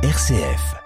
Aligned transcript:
RCF. 0.00 0.76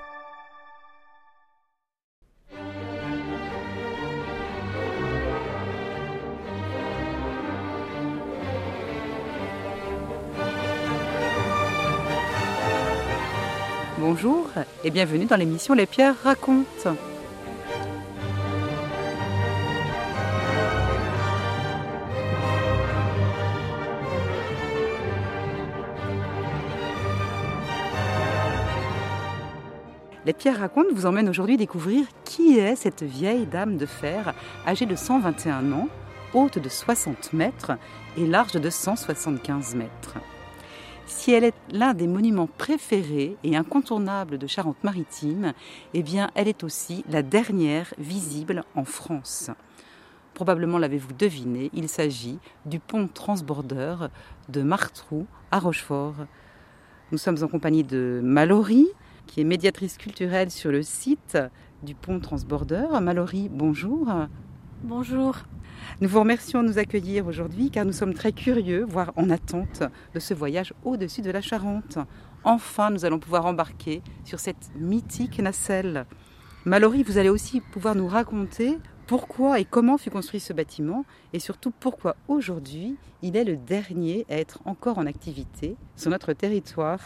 Bonjour 13.98 14.48
et 14.83 14.90
bienvenue 14.90 15.26
dans 15.26 15.37
l'émission 15.37 15.74
Les 15.74 15.85
Pierres 15.85 16.15
racontent. 16.25 16.97
Les 30.25 30.32
Pierres 30.32 30.61
racontent 30.61 30.94
vous 30.94 31.07
emmène 31.07 31.29
aujourd'hui 31.29 31.57
découvrir 31.57 32.06
qui 32.24 32.56
est 32.56 32.76
cette 32.76 33.02
vieille 33.02 33.44
dame 33.44 33.76
de 33.76 33.86
fer 33.86 34.34
âgée 34.64 34.86
de 34.86 34.94
121 34.94 35.72
ans, 35.72 35.88
haute 36.32 36.60
de 36.60 36.68
60 36.68 37.32
mètres 37.32 37.72
et 38.16 38.24
large 38.24 38.52
de 38.52 38.70
175 38.70 39.74
mètres. 39.74 40.14
Si 41.06 41.32
elle 41.32 41.42
est 41.42 41.54
l'un 41.72 41.92
des 41.92 42.06
monuments 42.06 42.46
préférés 42.46 43.36
et 43.42 43.56
incontournables 43.56 44.38
de 44.38 44.46
Charente-Maritime, 44.46 45.54
eh 45.92 46.04
bien, 46.04 46.30
elle 46.36 46.46
est 46.46 46.62
aussi 46.62 47.04
la 47.08 47.22
dernière 47.22 47.92
visible 47.98 48.62
en 48.77 48.84
France. 48.84 49.50
Probablement 50.34 50.78
l'avez-vous 50.78 51.14
deviné, 51.14 51.68
il 51.74 51.88
s'agit 51.88 52.38
du 52.64 52.78
pont 52.78 53.08
transbordeur 53.08 54.08
de 54.48 54.62
Martrou 54.62 55.27
à 55.50 55.58
Rochefort. 55.58 56.14
Nous 57.10 57.18
sommes 57.18 57.42
en 57.42 57.48
compagnie 57.48 57.82
de 57.82 58.20
Mallory, 58.22 58.86
qui 59.32 59.41
est 59.41 59.45
médiatrice 59.45 59.96
culturelle 59.96 60.50
sur 60.50 60.70
le 60.70 60.82
site 60.82 61.38
du 61.83 61.94
pont 61.94 62.20
transbordeur. 62.20 63.00
Mallory, 63.00 63.48
bonjour. 63.50 64.06
Bonjour. 64.83 65.36
Nous 66.02 66.08
vous 66.11 66.20
remercions 66.20 66.62
de 66.62 66.69
nous 66.69 66.78
accueillir 66.78 67.27
aujourd'hui 67.27 67.70
car 67.70 67.86
nous 67.86 67.94
sommes 67.94 68.12
très 68.12 68.33
curieux, 68.33 68.84
voire 68.86 69.14
en 69.16 69.30
attente 69.30 69.84
de 70.12 70.20
ce 70.20 70.34
voyage 70.34 70.75
au-dessus 70.84 71.22
de 71.22 71.30
la 71.30 71.41
Charente. 71.41 71.97
Enfin, 72.44 72.91
nous 72.91 73.06
allons 73.06 73.19
pouvoir 73.19 73.47
embarquer 73.47 74.03
sur 74.25 74.38
cette 74.38 74.70
mythique 74.78 75.41
nacelle. 75.41 76.05
Mallory, 76.66 77.03
vous 77.03 77.16
allez 77.16 77.30
aussi 77.30 77.62
pouvoir 77.62 77.94
nous 77.94 78.08
raconter 78.08 78.77
pourquoi 79.06 79.58
et 79.58 79.64
comment 79.64 79.97
fut 79.97 80.10
construit 80.10 80.41
ce 80.41 80.53
bâtiment 80.53 81.06
et 81.33 81.38
surtout 81.38 81.70
pourquoi 81.70 82.16
aujourd'hui 82.28 82.98
il 83.22 83.38
est 83.38 83.44
le 83.44 83.56
dernier 83.56 84.27
à 84.28 84.36
être 84.36 84.60
encore 84.66 84.98
en 84.98 85.06
activité 85.06 85.77
sur 85.97 86.10
notre 86.10 86.34
territoire. 86.34 87.00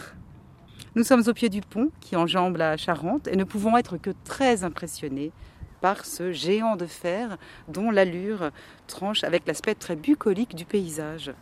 Nous 0.95 1.05
sommes 1.05 1.23
au 1.27 1.33
pied 1.33 1.49
du 1.49 1.61
pont 1.61 1.91
qui 2.01 2.17
enjambe 2.17 2.57
la 2.57 2.77
Charente 2.77 3.29
et 3.29 3.37
ne 3.37 3.45
pouvons 3.45 3.77
être 3.77 3.97
que 3.97 4.11
très 4.25 4.65
impressionnés 4.65 5.33
par 5.81 6.07
ce 6.07 6.33
géant 6.33 6.77
de 6.77 6.87
fer 6.87 7.37
dont 7.69 7.91
l'allure 7.91 8.51
tranche 8.87 9.23
avec 9.25 9.47
l'aspect 9.47 9.75
très 9.75 9.97
bucolique 9.97 10.55
du 10.55 10.65
paysage. 10.65 11.33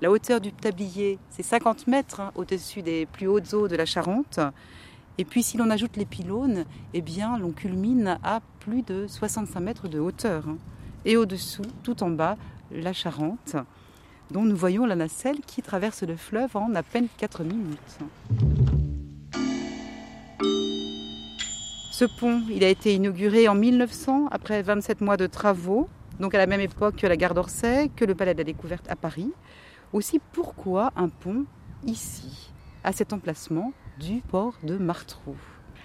La 0.00 0.10
hauteur 0.10 0.40
du 0.40 0.52
tablier, 0.52 1.18
c'est 1.30 1.42
50 1.42 1.86
mètres 1.86 2.20
hein, 2.20 2.32
au-dessus 2.34 2.82
des 2.82 3.06
plus 3.06 3.26
hautes 3.26 3.54
eaux 3.54 3.68
de 3.68 3.76
la 3.76 3.86
Charente. 3.86 4.38
Et 5.18 5.24
puis 5.24 5.42
si 5.42 5.56
l'on 5.56 5.70
ajoute 5.70 5.96
les 5.96 6.04
pylônes, 6.04 6.64
eh 6.92 7.00
bien 7.00 7.38
l'on 7.38 7.52
culmine 7.52 8.18
à 8.22 8.40
plus 8.60 8.82
de 8.82 9.06
65 9.08 9.60
mètres 9.60 9.88
de 9.88 9.98
hauteur. 9.98 10.48
hein. 10.48 10.58
Et 11.04 11.16
au-dessous, 11.16 11.62
tout 11.82 12.02
en 12.02 12.10
bas, 12.10 12.36
la 12.70 12.92
Charente, 12.92 13.56
dont 14.34 14.44
nous 14.44 14.56
voyons 14.56 14.84
la 14.84 14.96
nacelle 14.96 15.38
qui 15.46 15.62
traverse 15.62 16.02
le 16.02 16.16
fleuve 16.16 16.56
en 16.56 16.74
à 16.74 16.82
peine 16.82 17.06
4 17.18 17.44
minutes. 17.44 17.98
Ce 21.92 22.04
pont, 22.04 22.42
il 22.50 22.64
a 22.64 22.68
été 22.68 22.94
inauguré 22.94 23.46
en 23.46 23.54
1900 23.54 24.26
après 24.32 24.60
27 24.60 25.00
mois 25.02 25.16
de 25.16 25.28
travaux, 25.28 25.88
donc 26.18 26.34
à 26.34 26.38
la 26.38 26.48
même 26.48 26.60
époque 26.60 26.96
que 26.96 27.06
la 27.06 27.16
gare 27.16 27.34
d'Orsay, 27.34 27.90
que 27.94 28.04
le 28.04 28.16
Palais 28.16 28.34
de 28.34 28.38
la 28.38 28.44
Découverte 28.44 28.90
à 28.90 28.96
Paris. 28.96 29.30
Aussi, 29.92 30.20
pourquoi 30.32 30.90
un 30.96 31.08
pont 31.08 31.44
ici, 31.86 32.50
à 32.82 32.92
cet 32.92 33.12
emplacement 33.12 33.72
du 34.00 34.20
port 34.20 34.54
de 34.64 34.76
Martrou? 34.76 35.36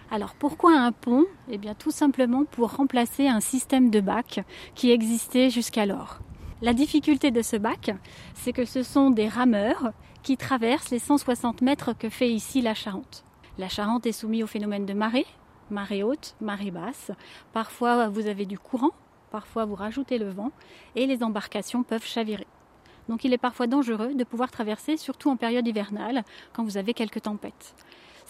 Alors 0.10 0.34
pourquoi 0.34 0.76
un 0.76 0.92
pont? 0.92 1.26
Eh 1.52 1.60
bien 1.60 1.76
tout 1.76 1.92
simplement 1.92 2.46
pour 2.46 2.76
remplacer 2.78 3.28
un 3.28 3.42
système 3.42 3.92
de 3.92 4.00
bac 4.00 4.40
qui 4.74 4.90
existait 4.90 5.52
jusqu'alors. 5.52 6.20
La 6.62 6.74
difficulté 6.74 7.32
de 7.32 7.42
ce 7.42 7.56
bac, 7.56 7.92
c'est 8.34 8.52
que 8.52 8.66
ce 8.66 8.84
sont 8.84 9.12
des 9.12 9.30
rameurs 9.30 9.94
qui 10.24 10.36
traversent 10.36 10.90
les 10.90 11.00
160 11.00 11.62
mètres 11.62 11.94
que 11.98 12.10
fait 12.10 12.30
ici 12.30 12.62
la 12.62 12.74
Charente. 12.74 13.24
La 13.58 13.70
Charente 13.70 14.06
est 14.06 14.12
soumise 14.12 14.44
au 14.44 14.48
phénomène 14.48 14.86
de 14.86 14.92
marée, 14.92 15.26
marée 15.70 16.04
haute, 16.04 16.36
marée 16.42 16.72
basse. 16.72 17.12
Parfois 17.54 18.10
vous 18.10 18.28
avez 18.28 18.46
du 18.46 18.60
courant, 18.60 18.92
parfois 19.32 19.64
vous 19.64 19.76
rajoutez 19.76 20.18
le 20.18 20.30
vent 20.30 20.52
et 20.98 21.06
les 21.06 21.24
embarcations 21.24 21.84
peuvent 21.84 22.06
chavirer. 22.06 22.48
Donc 23.08 23.24
il 23.24 23.32
est 23.32 23.38
parfois 23.38 23.68
dangereux 23.68 24.14
de 24.14 24.24
pouvoir 24.26 24.52
traverser, 24.52 24.98
surtout 24.98 25.30
en 25.30 25.38
période 25.38 25.66
hivernale, 25.66 26.26
quand 26.52 26.66
vous 26.66 26.76
avez 26.76 26.94
quelques 26.94 27.22
tempêtes. 27.22 27.74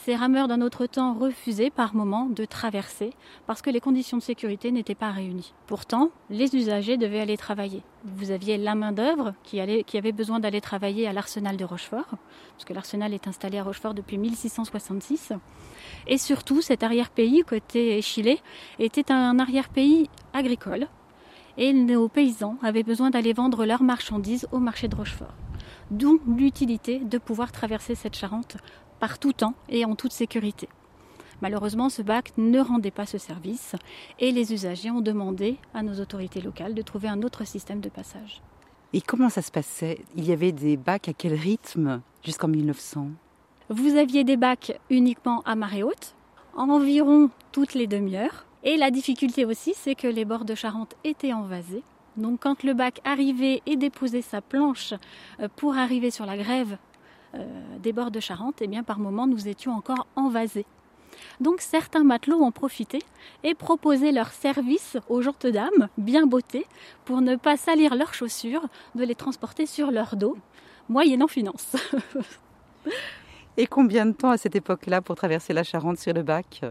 Ces 0.05 0.15
rameurs 0.15 0.47
d'un 0.47 0.61
autre 0.61 0.85
temps 0.85 1.13
refusaient 1.13 1.69
par 1.69 1.93
moment 1.93 2.27
de 2.27 2.45
traverser 2.45 3.11
parce 3.47 3.61
que 3.61 3.69
les 3.69 3.81
conditions 3.81 4.15
de 4.15 4.23
sécurité 4.23 4.71
n'étaient 4.71 4.95
pas 4.95 5.11
réunies. 5.11 5.53
Pourtant, 5.67 6.11
les 6.29 6.55
usagers 6.55 6.95
devaient 6.95 7.19
aller 7.19 7.35
travailler. 7.35 7.83
Vous 8.05 8.31
aviez 8.31 8.57
la 8.57 8.75
main-d'œuvre 8.75 9.33
qui, 9.43 9.59
avait 9.59 10.11
besoin 10.13 10.39
d'aller 10.39 10.61
travailler 10.61 11.05
à 11.05 11.11
l'arsenal 11.11 11.57
de 11.57 11.65
Rochefort, 11.65 12.07
parce 12.07 12.65
que 12.65 12.73
l'arsenal 12.73 13.13
est 13.13 13.27
installé 13.27 13.57
à 13.57 13.63
Rochefort 13.63 13.93
depuis 13.93 14.17
1666. 14.17 15.33
Et 16.07 16.17
surtout, 16.17 16.61
cet 16.61 16.81
arrière-pays, 16.81 17.43
côté 17.43 17.97
Échillé, 17.97 18.39
était 18.79 19.11
un 19.11 19.37
arrière-pays 19.37 20.09
agricole. 20.33 20.87
Et 21.57 21.73
nos 21.73 22.07
paysans 22.07 22.57
avaient 22.63 22.83
besoin 22.83 23.09
d'aller 23.09 23.33
vendre 23.33 23.65
leurs 23.65 23.83
marchandises 23.83 24.47
au 24.53 24.59
marché 24.59 24.87
de 24.87 24.95
Rochefort. 24.95 25.33
D'où 25.91 26.21
l'utilité 26.25 26.99
de 26.99 27.17
pouvoir 27.17 27.51
traverser 27.51 27.95
cette 27.95 28.15
Charente 28.15 28.55
par 28.99 29.19
tout 29.19 29.33
temps 29.33 29.53
et 29.69 29.85
en 29.85 29.95
toute 29.95 30.13
sécurité. 30.13 30.69
Malheureusement, 31.41 31.89
ce 31.89 32.01
bac 32.01 32.33
ne 32.37 32.59
rendait 32.59 32.91
pas 32.91 33.05
ce 33.05 33.17
service 33.17 33.75
et 34.19 34.31
les 34.31 34.53
usagers 34.53 34.91
ont 34.91 35.01
demandé 35.01 35.57
à 35.73 35.83
nos 35.83 35.99
autorités 36.01 36.41
locales 36.41 36.73
de 36.73 36.81
trouver 36.81 37.07
un 37.07 37.21
autre 37.23 37.45
système 37.45 37.79
de 37.79 37.89
passage. 37.89 38.41
Et 38.91 39.01
comment 39.01 39.29
ça 39.29 39.41
se 39.41 39.51
passait? 39.51 39.99
Il 40.15 40.25
y 40.27 40.33
avait 40.33 40.51
des 40.51 40.75
bacs 40.75 41.07
à 41.07 41.13
quel 41.13 41.33
rythme 41.33 42.01
jusqu'en 42.23 42.47
1900 42.47 43.07
Vous 43.69 43.95
aviez 43.95 44.23
des 44.23 44.35
bacs 44.35 44.79
uniquement 44.89 45.41
à 45.45 45.55
marée 45.55 45.83
haute, 45.83 46.15
environ 46.55 47.29
toutes 47.51 47.73
les 47.73 47.87
demi-heures. 47.87 48.45
Et 48.63 48.75
la 48.75 48.91
difficulté 48.91 49.45
aussi, 49.45 49.73
c'est 49.75 49.95
que 49.95 50.07
les 50.07 50.25
bords 50.25 50.43
de 50.43 50.55
Charente 50.55 50.95
étaient 51.05 51.33
envasés. 51.33 51.83
Donc 52.17 52.41
quand 52.41 52.63
le 52.63 52.73
bac 52.73 52.99
arrivait 53.05 53.61
et 53.65 53.77
déposait 53.77 54.21
sa 54.21 54.41
planche 54.41 54.93
euh, 55.39 55.47
pour 55.55 55.77
arriver 55.77 56.11
sur 56.11 56.25
la 56.25 56.35
grève 56.35 56.77
des 57.79 57.93
bords 57.93 58.11
de 58.11 58.19
Charente, 58.19 58.61
eh 58.61 58.67
bien 58.67 58.83
par 58.83 58.99
moment 58.99 59.27
nous 59.27 59.47
étions 59.47 59.73
encore 59.73 60.07
envasés. 60.15 60.65
Donc 61.39 61.61
certains 61.61 62.03
matelots 62.03 62.41
en 62.41 62.51
profitaient 62.51 63.03
et 63.43 63.53
proposaient 63.53 64.11
leur 64.11 64.31
service 64.31 64.97
aux 65.09 65.21
gentes 65.21 65.47
dames, 65.47 65.89
bien 65.97 66.25
bottées, 66.25 66.65
pour 67.05 67.21
ne 67.21 67.35
pas 67.35 67.57
salir 67.57 67.95
leurs 67.95 68.13
chaussures, 68.13 68.67
de 68.95 69.03
les 69.03 69.15
transporter 69.15 69.65
sur 69.65 69.91
leur 69.91 70.15
dos, 70.15 70.37
moyennant 70.87 71.27
finance. 71.27 71.75
Et 73.57 73.67
combien 73.67 74.05
de 74.05 74.13
temps 74.13 74.29
à 74.29 74.37
cette 74.37 74.55
époque-là 74.55 75.01
pour 75.01 75.15
traverser 75.15 75.51
la 75.51 75.63
Charente 75.63 75.97
sur 75.97 76.13
le 76.13 76.23
bac? 76.23 76.61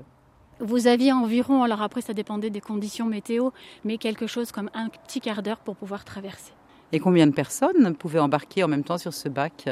Vous 0.61 0.87
aviez 0.87 1.13
environ, 1.13 1.63
alors 1.63 1.83
après 1.83 2.01
ça 2.01 2.15
dépendait 2.15 2.51
des 2.51 2.61
conditions 2.61 3.05
météo, 3.05 3.51
mais 3.85 3.99
quelque 3.99 4.27
chose 4.27 4.51
comme 4.53 4.71
un 4.75 4.89
petit 4.89 5.21
quart 5.21 5.43
d'heure 5.43 5.59
pour 5.59 5.77
pouvoir 5.77 6.05
traverser. 6.05 6.53
Et 6.93 6.99
combien 6.99 7.27
de 7.27 7.33
personnes 7.33 7.95
pouvaient 7.95 8.19
embarquer 8.19 8.65
en 8.65 8.69
même 8.69 8.85
temps 8.85 8.99
sur 8.99 9.13
ce 9.13 9.29
bac? 9.29 9.69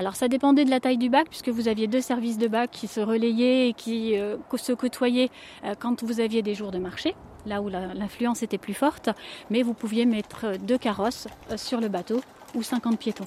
Alors 0.00 0.16
ça 0.16 0.28
dépendait 0.28 0.64
de 0.64 0.70
la 0.70 0.80
taille 0.80 0.96
du 0.96 1.10
bac, 1.10 1.26
puisque 1.28 1.50
vous 1.50 1.68
aviez 1.68 1.86
deux 1.86 2.00
services 2.00 2.38
de 2.38 2.48
bac 2.48 2.70
qui 2.70 2.86
se 2.86 3.00
relayaient 3.00 3.68
et 3.68 3.74
qui 3.74 4.18
euh, 4.18 4.38
se 4.56 4.72
côtoyaient 4.72 5.28
euh, 5.62 5.74
quand 5.78 6.02
vous 6.02 6.20
aviez 6.20 6.40
des 6.40 6.54
jours 6.54 6.70
de 6.70 6.78
marché, 6.78 7.14
là 7.44 7.60
où 7.60 7.68
l'influence 7.68 8.42
était 8.42 8.56
plus 8.56 8.72
forte, 8.72 9.10
mais 9.50 9.60
vous 9.62 9.74
pouviez 9.74 10.06
mettre 10.06 10.56
deux 10.58 10.78
carrosses 10.78 11.28
euh, 11.50 11.58
sur 11.58 11.82
le 11.82 11.88
bateau 11.88 12.22
ou 12.54 12.62
50 12.62 12.98
piétons. 12.98 13.26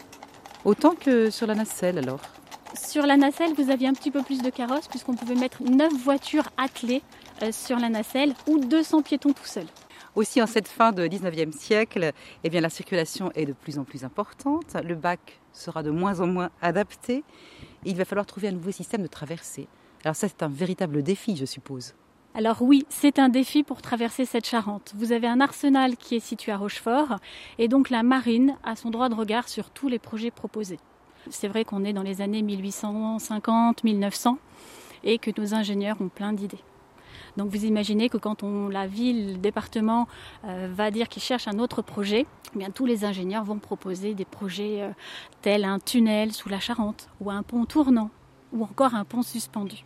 Autant 0.66 0.96
que 0.96 1.30
sur 1.30 1.46
la 1.46 1.54
nacelle 1.54 2.00
alors? 2.00 2.22
Sur 2.74 3.06
la 3.06 3.18
nacelle, 3.18 3.54
vous 3.56 3.70
aviez 3.70 3.88
un 3.88 3.94
petit 3.94 4.10
peu 4.10 4.24
plus 4.24 4.42
de 4.42 4.50
carrosses, 4.50 4.88
puisqu'on 4.88 5.14
pouvait 5.14 5.36
mettre 5.36 5.62
9 5.62 5.94
voitures 5.94 6.50
attelées 6.58 7.04
sur 7.52 7.78
la 7.78 7.90
nacelle 7.90 8.34
ou 8.48 8.58
200 8.58 9.04
piétons 9.04 9.34
tout 9.34 9.46
seuls. 9.46 9.68
Aussi 10.16 10.42
en 10.42 10.48
cette 10.48 10.68
fin 10.68 10.92
de 10.92 11.08
19e 11.08 11.52
siècle, 11.52 12.12
eh 12.44 12.50
bien, 12.50 12.62
la 12.62 12.70
circulation 12.70 13.32
est 13.34 13.46
de 13.46 13.54
plus 13.54 13.80
en 13.80 13.84
plus 13.84 14.04
importante, 14.04 14.76
le 14.84 14.94
bac 14.94 15.40
sera 15.54 15.82
de 15.82 15.90
moins 15.90 16.20
en 16.20 16.28
moins 16.28 16.52
adapté, 16.62 17.24
il 17.84 17.96
va 17.96 18.06
falloir 18.06 18.26
trouver 18.26 18.50
un 18.50 18.52
nouveau 18.52 18.72
système 18.72 19.02
de 19.02 19.08
traversée. 19.08 19.68
Alors 20.04 20.16
ça 20.16 20.28
c'est 20.28 20.44
un 20.44 20.50
véritable 20.50 21.02
défi 21.02 21.36
je 21.36 21.46
suppose. 21.46 21.94
Alors 22.36 22.62
oui, 22.62 22.86
c'est 22.90 23.20
un 23.20 23.30
défi 23.30 23.64
pour 23.64 23.82
traverser 23.82 24.26
cette 24.26 24.48
Charente. 24.48 24.94
Vous 24.96 25.12
avez 25.12 25.28
un 25.28 25.40
arsenal 25.40 25.98
qui 25.98 26.16
est 26.16 26.20
situé 26.20 26.52
à 26.52 26.58
Rochefort 26.58 27.18
et 27.60 27.68
donc 27.68 27.90
la 27.90 28.02
marine 28.02 28.58
a 28.64 28.76
son 28.76 28.90
droit 28.90 29.08
de 29.08 29.14
regard 29.14 29.48
sur 29.48 29.70
tous 29.70 29.88
les 29.88 30.00
projets 30.00 30.32
proposés. 30.32 30.80
C'est 31.30 31.48
vrai 31.48 31.64
qu'on 31.64 31.86
est 31.86 31.94
dans 31.94 32.02
les 32.02 32.22
années 32.22 32.42
1850, 32.42 33.84
1900 33.84 34.38
et 35.04 35.20
que 35.20 35.32
nos 35.40 35.54
ingénieurs 35.54 36.02
ont 36.02 36.10
plein 36.10 36.34
d'idées. 36.34 36.60
Donc 37.38 37.50
vous 37.50 37.66
imaginez 37.66 38.10
que 38.10 38.18
quand 38.18 38.44
on, 38.44 38.70
la 38.70 38.88
ville, 38.88 39.34
le 39.34 39.38
département 39.38 40.08
euh, 40.46 40.70
va 40.72 40.92
dire 40.92 41.10
qu'il 41.10 41.22
cherche 41.22 41.48
un 41.48 41.60
autre 41.60 41.82
projet, 41.82 42.26
eh 42.54 42.58
bien 42.58 42.70
tous 42.70 42.86
les 42.86 43.06
ingénieurs 43.06 43.44
vont 43.44 43.60
proposer 43.60 44.14
des 44.14 44.26
projets 44.26 44.82
euh, 44.82 44.90
tels 45.42 45.66
un 45.66 45.80
tunnel 45.80 46.32
sous 46.32 46.50
la 46.50 46.60
Charente 46.60 47.10
ou 47.20 47.32
un 47.32 47.44
pont 47.44 47.66
tournant 47.66 48.12
ou 48.52 48.64
encore 48.64 48.94
un 48.94 49.06
pont 49.06 49.24
suspendu. 49.24 49.84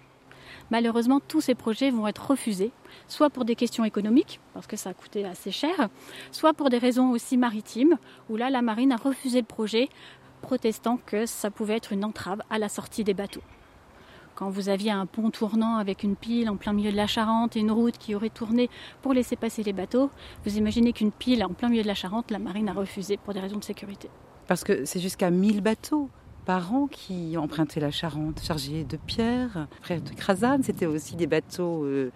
Malheureusement, 0.69 1.21
tous 1.25 1.41
ces 1.41 1.55
projets 1.55 1.91
vont 1.91 2.07
être 2.07 2.31
refusés, 2.31 2.71
soit 3.07 3.29
pour 3.29 3.45
des 3.45 3.55
questions 3.55 3.85
économiques, 3.85 4.41
parce 4.53 4.67
que 4.67 4.75
ça 4.75 4.89
a 4.89 4.93
coûté 4.93 5.23
assez 5.23 5.51
cher, 5.51 5.89
soit 6.31 6.53
pour 6.53 6.69
des 6.69 6.77
raisons 6.77 7.11
aussi 7.11 7.37
maritimes, 7.37 7.97
où 8.29 8.35
là, 8.35 8.49
la 8.49 8.61
marine 8.61 8.91
a 8.91 8.97
refusé 8.97 9.39
le 9.39 9.45
projet, 9.45 9.87
protestant 10.41 10.99
que 11.05 11.25
ça 11.25 11.51
pouvait 11.51 11.77
être 11.77 11.93
une 11.93 12.03
entrave 12.03 12.41
à 12.49 12.59
la 12.59 12.69
sortie 12.69 13.03
des 13.03 13.13
bateaux. 13.13 13.43
Quand 14.37 14.51
vous 14.51 14.69
aviez 14.69 14.91
un 14.91 15.07
pont 15.07 15.31
tournant 15.31 15.77
avec 15.77 16.03
une 16.03 16.15
pile 16.15 16.47
en 16.51 16.57
plein 16.57 16.71
milieu 16.71 16.91
de 16.91 16.95
la 16.95 17.07
Charente 17.07 17.55
et 17.55 17.59
une 17.59 17.71
route 17.71 17.97
qui 17.97 18.13
aurait 18.13 18.29
tourné 18.29 18.69
pour 19.01 19.13
laisser 19.13 19.35
passer 19.35 19.63
les 19.63 19.73
bateaux, 19.73 20.11
vous 20.45 20.59
imaginez 20.59 20.93
qu'une 20.93 21.11
pile 21.11 21.43
en 21.43 21.49
plein 21.49 21.69
milieu 21.69 21.81
de 21.81 21.87
la 21.87 21.95
Charente, 21.95 22.29
la 22.29 22.37
marine 22.37 22.69
a 22.69 22.73
refusé 22.73 23.17
pour 23.17 23.33
des 23.33 23.39
raisons 23.39 23.57
de 23.57 23.63
sécurité. 23.63 24.11
Parce 24.45 24.63
que 24.63 24.85
c'est 24.85 24.99
jusqu'à 24.99 25.31
1000 25.31 25.61
bateaux 25.61 26.11
par 26.45 26.71
an 26.71 26.85
qui 26.85 27.35
empruntaient 27.35 27.79
la 27.79 27.89
Charente, 27.89 28.39
chargés 28.43 28.83
de 28.83 28.97
pierres, 28.97 29.67
de 29.89 30.15
Crasane. 30.15 30.61
C'était 30.61 30.85
aussi 30.85 31.15
des 31.15 31.25
bateaux 31.25 31.83
euh, 31.85 32.11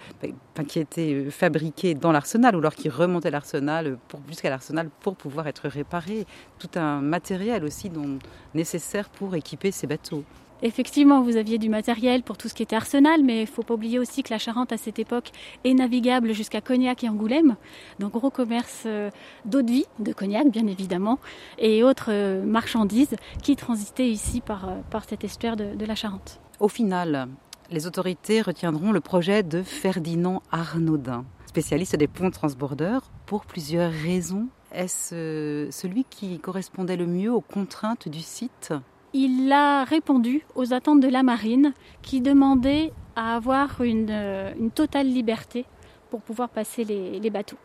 qui 0.68 0.78
étaient 0.78 1.16
euh, 1.16 1.32
fabriqués 1.32 1.96
dans 1.96 2.12
l'arsenal 2.12 2.56
ou 2.56 2.60
alors 2.60 2.76
qui 2.76 2.88
remontaient 2.88 3.32
l'arsenal 3.32 3.98
jusqu'à 4.28 4.52
l'arsenal 4.52 4.92
pour 5.00 5.16
pouvoir 5.16 5.48
être 5.48 5.68
réparés. 5.68 6.28
Tout 6.60 6.80
un 6.80 7.02
matériel 7.02 7.64
aussi 7.64 7.90
dont, 7.90 8.20
nécessaire 8.54 9.10
pour 9.10 9.36
équiper 9.36 9.72
ces 9.72 9.88
bateaux. 9.88 10.24
Effectivement, 10.64 11.22
vous 11.24 11.38
aviez 11.38 11.58
du 11.58 11.70
matériel 11.70 12.22
pour 12.22 12.38
tout 12.38 12.48
ce 12.48 12.54
qui 12.54 12.62
était 12.62 12.76
arsenal, 12.76 13.24
mais 13.24 13.38
il 13.38 13.42
ne 13.42 13.46
faut 13.48 13.64
pas 13.64 13.74
oublier 13.74 13.98
aussi 13.98 14.22
que 14.22 14.32
la 14.32 14.38
Charente 14.38 14.72
à 14.72 14.78
cette 14.78 15.00
époque 15.00 15.32
est 15.64 15.74
navigable 15.74 16.34
jusqu'à 16.34 16.62
Cognac 16.62 17.04
et 17.04 17.10
Angoulême, 17.10 17.56
donc 17.98 18.12
gros 18.12 18.30
commerce 18.30 18.84
euh, 18.86 19.10
d'eau 19.46 19.64
de 19.64 19.72
vie, 19.72 19.86
de 19.98 20.14
Cognac 20.14 20.52
bien 20.52 20.68
évidemment, 20.68 21.18
et 21.58 21.84
autres 21.84 22.12
euh, 22.12 22.44
marchandises 22.44 23.16
qui 23.42 23.56
transitaient 23.56 24.10
ici 24.10 24.40
par, 24.40 24.70
euh, 24.70 24.74
par 24.92 25.04
cet 25.06 25.24
estuaire 25.24 25.56
de, 25.56 25.74
de 25.76 25.86
la 25.86 25.96
Charente. 25.96 26.40
Au 26.60 26.68
final, 26.68 27.28
les 27.72 27.88
autorités 27.88 28.42
retiendront 28.42 28.92
le 28.92 29.02
projet 29.02 29.42
de 29.42 29.64
Ferdinand 29.64 30.44
Arnaudin, 30.52 31.26
spécialiste 31.48 31.96
des 31.96 32.08
ponts 32.08 32.30
transbordeurs, 32.30 33.10
pour 33.26 33.46
plusieurs 33.48 33.92
raisons. 33.92 34.48
Est-ce 34.72 35.70
celui 35.72 36.06
qui 36.08 36.38
correspondait 36.40 36.98
le 36.98 37.08
mieux 37.08 37.34
aux 37.34 37.42
contraintes 37.42 38.08
du 38.08 38.20
site? 38.20 38.74
Il 39.14 39.52
a 39.52 39.84
répondu 39.84 40.46
aux 40.56 40.74
attentes 40.74 41.02
de 41.02 41.08
la 41.08 41.24
marine 41.24 41.74
qui 42.02 42.22
demandait 42.22 42.94
à 43.16 43.36
avoir 43.36 43.82
une, 43.82 44.08
euh, 44.10 44.54
totale 44.74 45.08
liberté 45.08 45.66
pour 46.10 46.22
pouvoir 46.22 46.50
passer 46.50 46.84
les, 46.84 47.30
bateaux. 47.30 47.58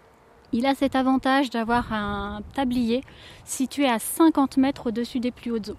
Il 0.53 0.67
a 0.67 0.75
cet 0.75 0.97
avantage 0.97 1.51
d'avoir 1.51 1.93
un 1.93 2.41
tablier 2.55 3.03
situé 3.45 3.89
à 3.89 3.99
50 3.99 4.57
mètres 4.57 4.89
au-dessus 4.89 5.21
des 5.21 5.31
plus 5.31 5.51
hautes 5.51 5.71
eaux, 5.71 5.77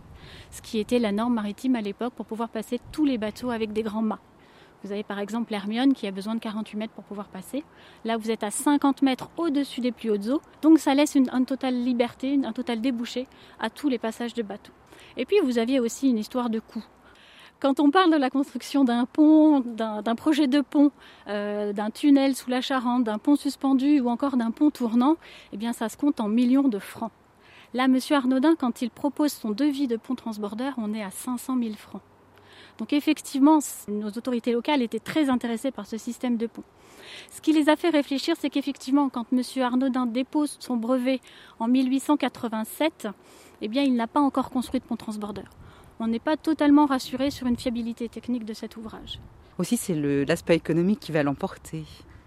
ce 0.51 0.61
qui 0.61 0.79
était 0.79 0.99
la 0.99 1.11
norme 1.11 1.33
maritime 1.33 1.75
à 1.75 1.81
l'époque 1.81 2.13
pour 2.13 2.25
pouvoir 2.25 2.49
passer 2.49 2.79
tous 2.91 3.05
les 3.05 3.17
bateaux 3.17 3.51
avec 3.51 3.73
des 3.73 3.83
grands 3.83 4.01
mâts. 4.01 4.19
Vous 4.83 4.91
avez 4.91 5.03
par 5.03 5.19
exemple 5.19 5.51
l'Hermione 5.51 5.93
qui 5.93 6.07
a 6.07 6.11
besoin 6.11 6.35
de 6.35 6.39
48 6.39 6.77
mètres 6.77 6.93
pour 6.93 7.03
pouvoir 7.03 7.27
passer. 7.27 7.63
Là, 8.05 8.15
vous 8.15 8.29
êtes 8.29 8.43
à 8.43 8.51
50 8.51 9.01
mètres 9.01 9.29
au-dessus 9.37 9.81
des 9.81 9.91
plus 9.91 10.11
hautes 10.11 10.27
eaux. 10.27 10.41
Donc 10.61 10.79
ça 10.79 10.93
laisse 10.93 11.15
une, 11.15 11.27
totale 11.45 11.83
liberté, 11.83 12.39
un 12.43 12.53
total 12.53 12.79
débouché 12.79 13.27
à 13.59 13.69
tous 13.69 13.89
les 13.89 13.97
passages 13.97 14.33
de 14.33 14.43
bateaux. 14.43 14.73
Et 15.17 15.25
puis 15.25 15.37
vous 15.43 15.57
aviez 15.57 15.79
aussi 15.79 16.09
une 16.09 16.17
histoire 16.17 16.49
de 16.49 16.59
coût. 16.59 16.83
Quand 17.59 17.79
on 17.79 17.89
parle 17.89 18.11
de 18.11 18.17
la 18.17 18.29
construction 18.29 18.83
d'un 18.83 19.05
pont, 19.05 19.61
d'un 19.61 20.15
projet 20.15 20.45
de 20.45 20.61
pont, 20.61 20.91
euh, 21.27 21.73
d'un 21.73 21.89
tunnel 21.89 22.35
sous 22.35 22.51
la 22.51 22.61
Charente, 22.61 23.03
d'un 23.03 23.17
pont 23.17 23.35
suspendu 23.35 23.99
ou 23.99 24.09
encore 24.09 24.37
d'un 24.37 24.51
pont 24.51 24.69
tournant, 24.69 25.17
eh 25.53 25.57
bien 25.57 25.73
ça 25.73 25.89
se 25.89 25.97
compte 25.97 26.19
en 26.19 26.27
millions 26.27 26.67
de 26.67 26.77
francs. 26.77 27.11
Là, 27.73 27.85
M. 27.85 27.97
Arnaudin, 28.11 28.55
quand 28.55 28.83
il 28.83 28.91
propose 28.91 29.33
son 29.33 29.51
devis 29.51 29.87
de 29.87 29.97
pont 29.97 30.15
transbordeur, 30.15 30.75
on 30.77 30.93
est 30.93 31.03
à 31.03 31.09
500 31.09 31.57
000 31.59 31.73
francs. 31.73 32.01
Donc 32.77 32.93
effectivement, 32.93 33.59
nos 33.87 34.09
autorités 34.09 34.51
locales 34.51 34.83
étaient 34.83 34.99
très 34.99 35.29
intéressées 35.29 35.71
par 35.71 35.87
ce 35.87 35.97
système 35.97 36.37
de 36.37 36.45
pont. 36.45 36.63
Ce 37.31 37.41
qui 37.41 37.53
les 37.53 37.69
a 37.69 37.75
fait 37.75 37.89
réfléchir, 37.89 38.35
c'est 38.39 38.49
qu'effectivement, 38.49 39.09
quand 39.09 39.25
M. 39.31 39.41
Arnaudin 39.63 40.05
dépose 40.05 40.57
son 40.59 40.77
brevet 40.77 41.21
en 41.59 41.67
1887, 41.67 43.07
eh 43.61 43.67
bien, 43.67 43.83
il 43.83 43.95
n'a 43.95 44.07
pas 44.07 44.19
encore 44.19 44.49
construit 44.49 44.79
de 44.79 44.85
pont 44.85 44.95
transbordeur. 44.95 45.49
On 45.99 46.07
n'est 46.07 46.19
pas 46.19 46.37
totalement 46.37 46.85
rassuré 46.85 47.31
sur 47.31 47.47
une 47.47 47.57
fiabilité 47.57 48.07
technique 48.07 48.45
de 48.45 48.53
cet 48.53 48.77
ouvrage. 48.77 49.19
Aussi, 49.57 49.77
c'est 49.77 49.95
l'aspect 49.95 50.55
économique 50.55 50.99
qui 50.99 51.11
va 51.11 51.23
l'emporter. 51.23 51.83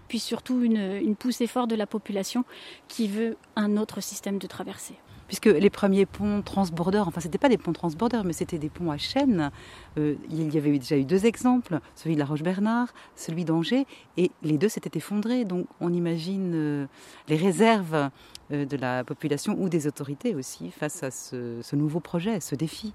Puis 0.09 0.19
surtout 0.19 0.61
une, 0.61 0.99
une 1.01 1.15
poussée 1.15 1.47
forte 1.47 1.69
de 1.69 1.75
la 1.75 1.87
population 1.87 2.43
qui 2.89 3.07
veut 3.07 3.37
un 3.55 3.77
autre 3.77 4.01
système 4.01 4.39
de 4.39 4.47
traversée 4.47 4.95
puisque 5.31 5.45
les 5.45 5.69
premiers 5.69 6.05
ponts 6.05 6.41
transbordeurs, 6.41 7.07
enfin 7.07 7.21
c'était 7.21 7.37
pas 7.37 7.47
des 7.47 7.57
ponts 7.57 7.71
transbordeurs, 7.71 8.25
mais 8.25 8.33
c'était 8.33 8.57
des 8.57 8.67
ponts 8.67 8.91
à 8.91 8.97
chaîne. 8.97 9.49
Euh, 9.97 10.15
il 10.29 10.53
y 10.53 10.57
avait 10.57 10.77
déjà 10.77 10.97
eu 10.97 11.05
deux 11.05 11.25
exemples, 11.25 11.79
celui 11.95 12.15
de 12.15 12.19
la 12.19 12.25
Roche-Bernard, 12.25 12.89
celui 13.15 13.45
d'Angers, 13.45 13.85
et 14.17 14.29
les 14.43 14.57
deux 14.57 14.67
s'étaient 14.67 14.97
effondrés. 14.97 15.45
Donc 15.45 15.67
on 15.79 15.93
imagine 15.93 16.51
euh, 16.53 16.85
les 17.29 17.37
réserves 17.37 18.09
de 18.51 18.77
la 18.77 19.03
population 19.03 19.55
ou 19.59 19.69
des 19.69 19.87
autorités 19.87 20.35
aussi 20.35 20.71
face 20.71 21.03
à 21.03 21.11
ce, 21.11 21.75
nouveau 21.75 21.99
projet, 21.99 22.39
ce 22.39 22.55
défi. 22.55 22.93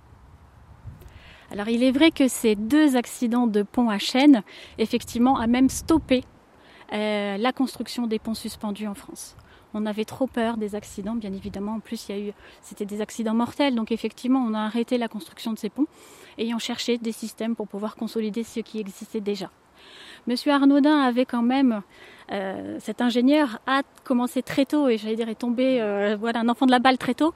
Alors 1.50 1.69
il 1.69 1.82
est 1.82 1.93
vrai 1.93 2.11
que 2.11 2.29
ces 2.29 2.56
deux 2.56 2.97
accidents 2.97 3.47
de 3.47 3.62
ponts 3.62 3.88
à 3.88 3.99
chaîne, 3.99 4.43
effectivement, 4.79 5.38
a 5.38 5.47
même 5.47 5.69
stoppé 5.69 6.25
la 6.91 7.53
construction 7.53 8.06
des 8.06 8.19
ponts 8.19 8.35
suspendus 8.35 8.87
en 8.87 8.94
France 8.94 9.37
on 9.76 9.87
avait 9.87 10.05
trop 10.05 10.26
peur 10.26 10.56
des 10.56 10.75
accidents, 10.75 11.14
bien 11.14 11.32
évidemment. 11.32 11.75
En 11.75 11.81
plus, 11.81 12.11
c'était 12.62 12.87
des 12.87 13.00
accidents 13.00 13.35
mortels, 13.35 13.75
donc 13.75 13.93
effectivement, 13.93 14.41
on 14.41 14.55
a 14.55 14.61
arrêté 14.61 14.99
la 14.99 15.08
construction 15.08 15.53
de 15.53 15.58
ces 15.58 15.69
ponts, 15.69 15.87
ayant 16.38 16.58
cherché 16.58 16.99
des 16.99 17.12
systèmes 17.12 17.55
pour 17.55 17.69
pouvoir 17.69 17.94
consolider 17.97 18.43
ce 18.43 18.61
qui 18.61 18.81
existait 18.81 19.20
déjà. 19.20 19.50
Monsieur 20.26 20.52
Arnaudin 20.52 20.99
avait 20.99 21.25
quand 21.25 21.43
même, 21.43 21.82
euh, 22.32 22.78
cet 22.81 23.00
ingénieur 23.00 23.61
a 23.67 23.82
commencé 24.05 24.43
très 24.43 24.64
tôt, 24.64 24.88
et 24.88 24.99
j'allais 24.99 25.14
dire 25.14 25.28
est 25.28 25.37
tombé, 25.37 25.81
euh, 25.81 26.17
voilà, 26.19 26.40
un 26.40 26.49
enfant 26.49 26.67
de 26.67 26.73
la 26.73 26.81
balle 26.81 26.99
très 26.99 27.14
tôt, 27.14 27.32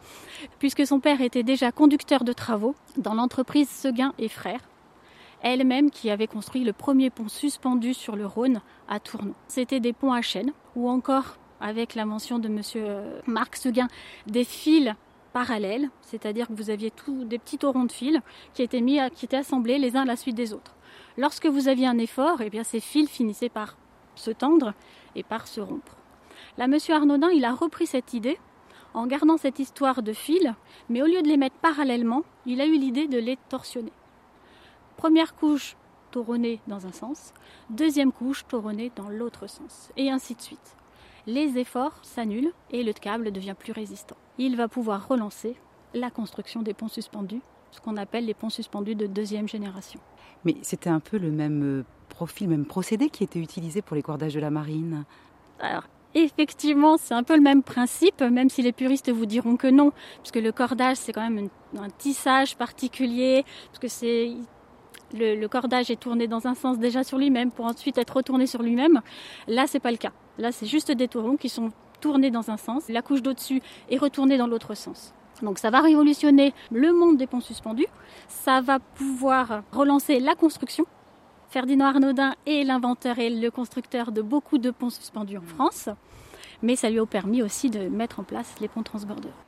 puisque 0.58 0.84
son 0.86 0.98
père 0.98 1.20
était 1.20 1.44
déjà 1.44 1.70
conducteur 1.70 2.24
de 2.24 2.32
travaux 2.32 2.74
dans 2.96 3.14
l'entreprise 3.14 3.68
Seguin 3.68 4.12
et 4.18 4.28
Frères 4.28 4.60
elle-même 5.42 5.90
qui 5.90 6.10
avait 6.10 6.26
construit 6.26 6.64
le 6.64 6.72
premier 6.72 7.10
pont 7.10 7.28
suspendu 7.28 7.94
sur 7.94 8.16
le 8.16 8.26
Rhône 8.26 8.60
à 8.88 9.00
Tournon. 9.00 9.34
C'était 9.48 9.80
des 9.80 9.92
ponts 9.92 10.12
à 10.12 10.22
chaîne 10.22 10.52
ou 10.76 10.88
encore 10.88 11.38
avec 11.60 11.94
la 11.94 12.04
mention 12.04 12.38
de 12.38 12.48
monsieur 12.48 12.84
euh, 12.86 13.20
Marc 13.26 13.56
Seguin, 13.56 13.88
des 14.26 14.44
fils 14.44 14.92
parallèles, 15.32 15.90
c'est-à-dire 16.02 16.48
que 16.48 16.54
vous 16.54 16.70
aviez 16.70 16.90
tout, 16.90 17.24
des 17.24 17.38
petits 17.38 17.58
torons 17.58 17.84
de 17.84 17.92
fils 17.92 18.18
qui 18.54 18.62
étaient, 18.62 18.80
mis 18.80 18.98
qui 19.14 19.26
étaient 19.26 19.36
assemblés 19.36 19.78
les 19.78 19.96
uns 19.96 20.02
à 20.02 20.06
la 20.06 20.16
suite 20.16 20.34
des 20.36 20.52
autres. 20.52 20.74
Lorsque 21.16 21.46
vous 21.46 21.68
aviez 21.68 21.86
un 21.86 21.98
effort, 21.98 22.40
eh 22.40 22.50
bien, 22.50 22.64
ces 22.64 22.80
fils 22.80 23.08
finissaient 23.08 23.48
par 23.48 23.76
se 24.14 24.30
tendre 24.30 24.74
et 25.14 25.22
par 25.22 25.46
se 25.46 25.60
rompre. 25.60 25.96
Là, 26.58 26.66
monsieur 26.66 26.94
Arnaudin, 26.94 27.30
il 27.30 27.44
a 27.44 27.52
repris 27.52 27.86
cette 27.86 28.14
idée 28.14 28.38
en 28.92 29.06
gardant 29.06 29.36
cette 29.36 29.58
histoire 29.58 30.02
de 30.02 30.12
fils, 30.12 30.48
mais 30.88 31.02
au 31.02 31.06
lieu 31.06 31.22
de 31.22 31.28
les 31.28 31.36
mettre 31.36 31.56
parallèlement, 31.56 32.22
il 32.46 32.60
a 32.60 32.66
eu 32.66 32.76
l'idée 32.76 33.06
de 33.06 33.18
les 33.18 33.38
torsionner. 33.48 33.92
Première 34.96 35.36
couche 35.36 35.76
toronnée 36.10 36.60
dans 36.66 36.86
un 36.86 36.92
sens, 36.92 37.32
deuxième 37.70 38.12
couche 38.12 38.44
toronnée 38.48 38.90
dans 38.96 39.08
l'autre 39.08 39.46
sens, 39.46 39.92
et 39.96 40.10
ainsi 40.10 40.34
de 40.34 40.40
suite 40.40 40.76
les 41.26 41.58
efforts 41.58 41.98
s'annulent 42.02 42.52
et 42.70 42.82
le 42.82 42.92
câble 42.92 43.32
devient 43.32 43.54
plus 43.58 43.72
résistant. 43.72 44.16
Il 44.38 44.56
va 44.56 44.68
pouvoir 44.68 45.08
relancer 45.08 45.56
la 45.94 46.10
construction 46.10 46.62
des 46.62 46.74
ponts 46.74 46.88
suspendus, 46.88 47.42
ce 47.70 47.80
qu'on 47.80 47.96
appelle 47.96 48.26
les 48.26 48.34
ponts 48.34 48.50
suspendus 48.50 48.94
de 48.94 49.06
deuxième 49.06 49.48
génération. 49.48 50.00
Mais 50.44 50.56
c'était 50.62 50.90
un 50.90 51.00
peu 51.00 51.18
le 51.18 51.30
même 51.30 51.62
euh, 51.62 51.84
profil, 52.08 52.48
le 52.48 52.56
même 52.56 52.66
procédé 52.66 53.10
qui 53.10 53.24
était 53.24 53.38
utilisé 53.38 53.82
pour 53.82 53.96
les 53.96 54.02
cordages 54.02 54.34
de 54.34 54.40
la 54.40 54.50
marine 54.50 55.04
Alors, 55.60 55.84
effectivement, 56.14 56.96
c'est 56.96 57.14
un 57.14 57.22
peu 57.22 57.36
le 57.36 57.42
même 57.42 57.62
principe, 57.62 58.20
même 58.20 58.48
si 58.48 58.62
les 58.62 58.72
puristes 58.72 59.10
vous 59.10 59.26
diront 59.26 59.56
que 59.56 59.68
non, 59.68 59.92
puisque 60.22 60.36
le 60.36 60.52
cordage, 60.52 60.96
c'est 60.96 61.12
quand 61.12 61.28
même 61.28 61.48
un 61.78 61.90
tissage 61.90 62.56
particulier, 62.56 63.44
parce 63.66 63.78
que 63.78 63.88
c'est 63.88 64.32
le, 65.12 65.46
cordage 65.46 65.90
est 65.90 66.00
tourné 66.00 66.28
dans 66.28 66.46
un 66.46 66.54
sens 66.54 66.78
déjà 66.78 67.04
sur 67.04 67.18
lui-même 67.18 67.50
pour 67.50 67.64
ensuite 67.64 67.98
être 67.98 68.16
retourné 68.16 68.46
sur 68.46 68.62
lui-même. 68.62 69.00
Là, 69.48 69.66
c'est 69.66 69.80
pas 69.80 69.90
le 69.90 69.96
cas. 69.96 70.12
Là, 70.38 70.52
c'est 70.52 70.66
juste 70.66 70.90
des 70.90 71.08
tourons 71.08 71.36
qui 71.36 71.48
sont 71.48 71.70
tournés 72.00 72.30
dans 72.30 72.50
un 72.50 72.56
sens. 72.56 72.88
La 72.88 73.02
couche 73.02 73.22
d'au-dessus 73.22 73.60
est 73.90 73.98
retournée 73.98 74.38
dans 74.38 74.46
l'autre 74.46 74.74
sens. 74.74 75.12
Donc 75.42 75.58
ça 75.58 75.70
va 75.70 75.80
révolutionner 75.80 76.52
le 76.70 76.92
monde 76.92 77.16
des 77.16 77.26
ponts 77.26 77.40
suspendus. 77.40 77.86
Ça 78.28 78.60
va 78.60 78.78
pouvoir 78.78 79.62
relancer 79.72 80.20
la 80.20 80.34
construction. 80.34 80.84
Ferdinand 81.48 81.86
Arnaudin 81.86 82.34
est 82.46 82.62
l'inventeur 82.64 83.18
et 83.18 83.30
le 83.30 83.50
constructeur 83.50 84.12
de 84.12 84.22
beaucoup 84.22 84.58
de 84.58 84.70
ponts 84.70 84.90
suspendus 84.90 85.38
en 85.38 85.42
France. 85.42 85.88
Mais 86.62 86.76
ça 86.76 86.90
lui 86.90 87.00
a 87.00 87.06
permis 87.06 87.42
aussi 87.42 87.70
de 87.70 87.88
mettre 87.88 88.20
en 88.20 88.22
place 88.22 88.54
les 88.60 88.68
ponts 88.68 88.82
transbordeurs. 88.82 89.44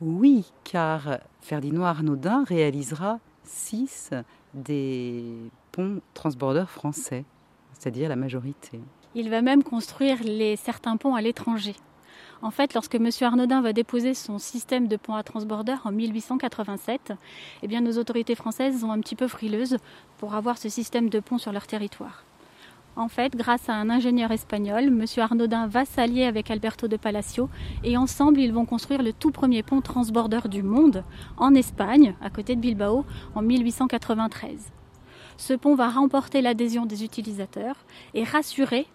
Oui, 0.00 0.44
car 0.64 1.18
Ferdinand 1.40 1.84
Arnaudin 1.84 2.44
réalisera 2.44 3.18
six 3.44 4.10
des 4.54 5.24
ponts 5.72 6.00
transbordeurs 6.14 6.70
français, 6.70 7.24
c'est-à-dire 7.72 8.08
la 8.08 8.16
majorité. 8.16 8.80
Il 9.14 9.30
va 9.30 9.42
même 9.42 9.62
construire 9.62 10.22
les, 10.22 10.56
certains 10.56 10.96
ponts 10.96 11.14
à 11.14 11.22
l'étranger. 11.22 11.74
En 12.40 12.50
fait, 12.52 12.74
lorsque 12.74 12.94
M. 12.94 13.08
Arnaudin 13.20 13.60
va 13.60 13.72
déposer 13.72 14.14
son 14.14 14.38
système 14.38 14.86
de 14.86 14.96
pont 14.96 15.14
à 15.14 15.24
transbordeur 15.24 15.80
en 15.84 15.90
1887, 15.90 17.12
eh 17.62 17.66
bien, 17.66 17.80
nos 17.80 17.98
autorités 17.98 18.36
françaises 18.36 18.80
sont 18.80 18.92
un 18.92 19.00
petit 19.00 19.16
peu 19.16 19.26
frileuses 19.26 19.78
pour 20.18 20.34
avoir 20.34 20.56
ce 20.56 20.68
système 20.68 21.08
de 21.08 21.18
pont 21.18 21.38
sur 21.38 21.52
leur 21.52 21.66
territoire. 21.66 22.24
En 22.94 23.08
fait, 23.08 23.36
grâce 23.36 23.68
à 23.68 23.74
un 23.74 23.90
ingénieur 23.90 24.32
espagnol, 24.32 24.84
M. 24.84 25.04
Arnaudin 25.18 25.66
va 25.66 25.84
s'allier 25.84 26.24
avec 26.24 26.50
Alberto 26.50 26.88
de 26.88 26.96
Palacio 26.96 27.48
et 27.84 27.96
ensemble, 27.96 28.40
ils 28.40 28.52
vont 28.52 28.66
construire 28.66 29.02
le 29.02 29.12
tout 29.12 29.30
premier 29.30 29.62
pont 29.62 29.80
transbordeur 29.80 30.48
du 30.48 30.62
monde 30.62 31.04
en 31.36 31.54
Espagne, 31.54 32.14
à 32.20 32.30
côté 32.30 32.56
de 32.56 32.60
Bilbao, 32.60 33.04
en 33.34 33.42
1893. 33.42 34.72
Ce 35.36 35.54
pont 35.54 35.76
va 35.76 35.88
remporter 35.88 36.40
l'adhésion 36.42 36.86
des 36.86 37.04
utilisateurs 37.04 37.76
et 38.14 38.24
rassurer 38.24 38.88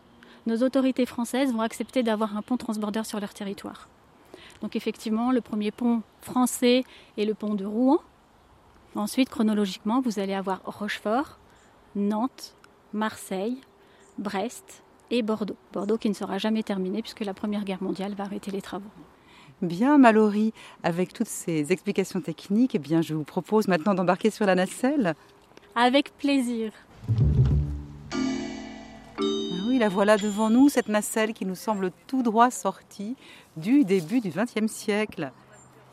nos 0.46 0.58
autorités 0.58 1.06
françaises 1.06 1.54
vont 1.54 1.62
accepter 1.62 2.04
d'avoir 2.04 2.36
un 2.36 2.42
pont 2.42 2.58
transbordeur 2.58 3.06
sur 3.06 3.20
leur 3.20 3.34
territoire. 3.34 3.88
Donc 4.62 4.76
effectivement, 4.76 5.32
le 5.32 5.42
premier 5.42 5.72
pont 5.72 6.02
français 6.22 6.84
est 7.18 7.26
le 7.26 7.34
pont 7.34 7.56
de 7.56 7.66
Rouen. 7.66 8.00
Ensuite, 8.96 9.30
chronologiquement, 9.30 10.02
vous 10.02 10.20
allez 10.20 10.34
avoir 10.34 10.62
Rochefort, 10.66 11.40
Nantes, 11.96 12.56
Marseille, 12.94 13.58
Brest 14.18 14.84
et 15.12 15.22
Bordeaux. 15.22 15.58
Bordeaux 15.74 15.98
qui 15.98 16.10
ne 16.10 16.14
sera 16.14 16.38
jamais 16.38 16.64
terminé 16.64 17.02
puisque 17.02 17.22
la 17.22 17.34
Première 17.34 17.64
Guerre 17.64 17.82
mondiale 17.82 18.14
va 18.14 18.26
arrêter 18.26 18.52
les 18.52 18.62
travaux. 18.62 18.92
Bien, 19.62 19.98
Mallory, 19.98 20.54
avec 20.84 21.14
toutes 21.14 21.28
ces 21.28 21.72
explications 21.72 22.22
techniques, 22.22 22.76
eh 22.76 22.80
bien, 22.80 23.02
je 23.02 23.14
vous 23.14 23.24
propose 23.24 23.68
maintenant 23.68 23.94
d'embarquer 23.94 24.30
sur 24.30 24.46
la 24.46 24.56
nacelle. 24.56 25.16
Avec 25.76 26.16
plaisir 26.18 26.72
voilà 29.90 30.18
devant 30.18 30.50
nous, 30.50 30.70
cette 30.70 30.88
nacelle 30.88 31.34
qui 31.34 31.46
nous 31.46 31.56
semble 31.56 31.92
tout 32.08 32.24
droit 32.24 32.52
sortie 32.52 33.16
du 33.58 33.84
début 33.84 34.22
du 34.22 34.30
XXe 34.30 34.72
siècle. 34.72 35.32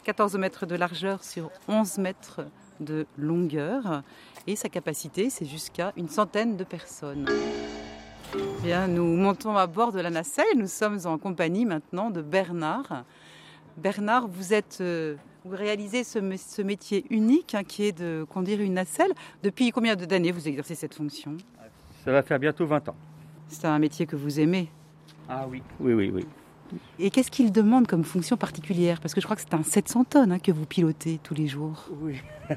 14 0.04 0.36
mètres 0.36 0.66
de 0.66 0.74
largeur 0.74 1.24
sur 1.24 1.50
11 1.68 1.98
mètres 1.98 2.46
de 2.80 3.06
longueur 3.18 4.02
et 4.46 4.56
sa 4.56 4.68
capacité 4.68 5.28
c'est 5.28 5.44
jusqu'à 5.44 5.92
une 5.96 6.08
centaine 6.08 6.56
de 6.56 6.64
personnes. 6.64 7.28
Bien, 8.62 8.86
nous 8.86 9.04
montons 9.04 9.56
à 9.56 9.66
bord 9.66 9.92
de 9.92 10.00
la 10.00 10.10
nacelle. 10.10 10.56
Nous 10.56 10.68
sommes 10.68 10.98
en 11.04 11.18
compagnie 11.18 11.64
maintenant 11.64 12.10
de 12.10 12.22
Bernard. 12.22 13.04
Bernard, 13.76 14.28
vous 14.28 14.52
euh, 14.80 15.16
réalisez 15.50 16.04
ce, 16.04 16.62
métier 16.62 17.04
unique 17.10 17.54
hein, 17.54 17.64
qui 17.64 17.84
est 17.84 17.98
de 17.98 18.24
conduire 18.28 18.60
une 18.60 18.74
nacelle. 18.74 19.12
Depuis 19.42 19.70
combien 19.72 19.96
d'années 19.96 20.32
vous 20.32 20.46
exercez 20.46 20.74
cette 20.74 20.94
fonction? 20.94 21.36
Ça 22.04 22.12
va 22.12 22.22
faire 22.22 22.38
bientôt 22.38 22.66
20 22.66 22.88
ans. 22.90 22.96
C'est 23.50 23.66
un 23.66 23.78
métier 23.80 24.06
que 24.06 24.14
vous 24.14 24.38
aimez 24.38 24.70
Ah 25.28 25.46
oui, 25.50 25.60
oui, 25.80 25.92
oui, 25.92 26.10
oui. 26.14 26.24
Et 27.00 27.10
qu'est-ce 27.10 27.32
qu'il 27.32 27.50
demande 27.50 27.88
comme 27.88 28.04
fonction 28.04 28.36
particulière? 28.36 29.00
Parce 29.00 29.12
que 29.12 29.20
je 29.20 29.26
crois 29.26 29.34
que 29.34 29.42
c'est 29.42 29.54
un 29.54 29.64
700 29.64 30.04
tonnes 30.04 30.30
hein, 30.30 30.38
que 30.38 30.52
vous 30.52 30.66
pilotez 30.66 31.18
tous 31.20 31.34
les 31.34 31.48
jours. 31.48 31.88
Oui, 32.00 32.22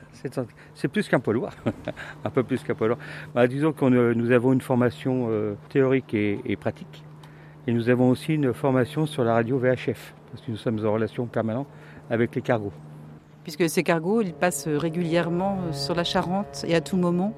c'est 0.75 0.87
plus 0.87 1.07
qu'un 1.07 1.19
poids 1.19 1.33
lourd, 1.35 1.49
un 2.23 2.29
peu 2.29 2.43
plus 2.43 2.61
qu'un 2.63 2.75
poids 2.75 2.89
lourd. 2.89 2.99
Bah, 3.33 3.47
disons 3.47 3.73
que 3.73 3.85
euh, 3.85 4.13
nous 4.13 4.29
avons 4.29 4.53
une 4.53 4.61
formation 4.61 5.29
euh, 5.29 5.55
théorique 5.69 6.13
et, 6.13 6.55
pratique. 6.57 7.03
Et 7.65 7.73
nous 7.73 7.89
avons 7.89 8.09
aussi 8.09 8.35
une 8.35 8.53
formation 8.53 9.07
sur 9.07 9.23
la 9.23 9.33
radio 9.33 9.57
VHF, 9.57 10.13
parce 10.31 10.45
que 10.45 10.51
nous 10.51 10.57
sommes 10.57 10.85
en 10.85 10.93
relation 10.93 11.25
permanente 11.25 11.67
avec 12.11 12.35
les 12.35 12.43
cargos. 12.43 12.73
Puisque 13.41 13.67
ces 13.67 13.81
cargos, 13.81 14.21
ils 14.21 14.33
passent 14.33 14.67
régulièrement 14.67 15.57
euh, 15.63 15.73
sur 15.73 15.95
la 15.95 16.03
Charente 16.03 16.63
et 16.67 16.75
à 16.75 16.81
tout 16.81 16.97
moment? 16.97 17.33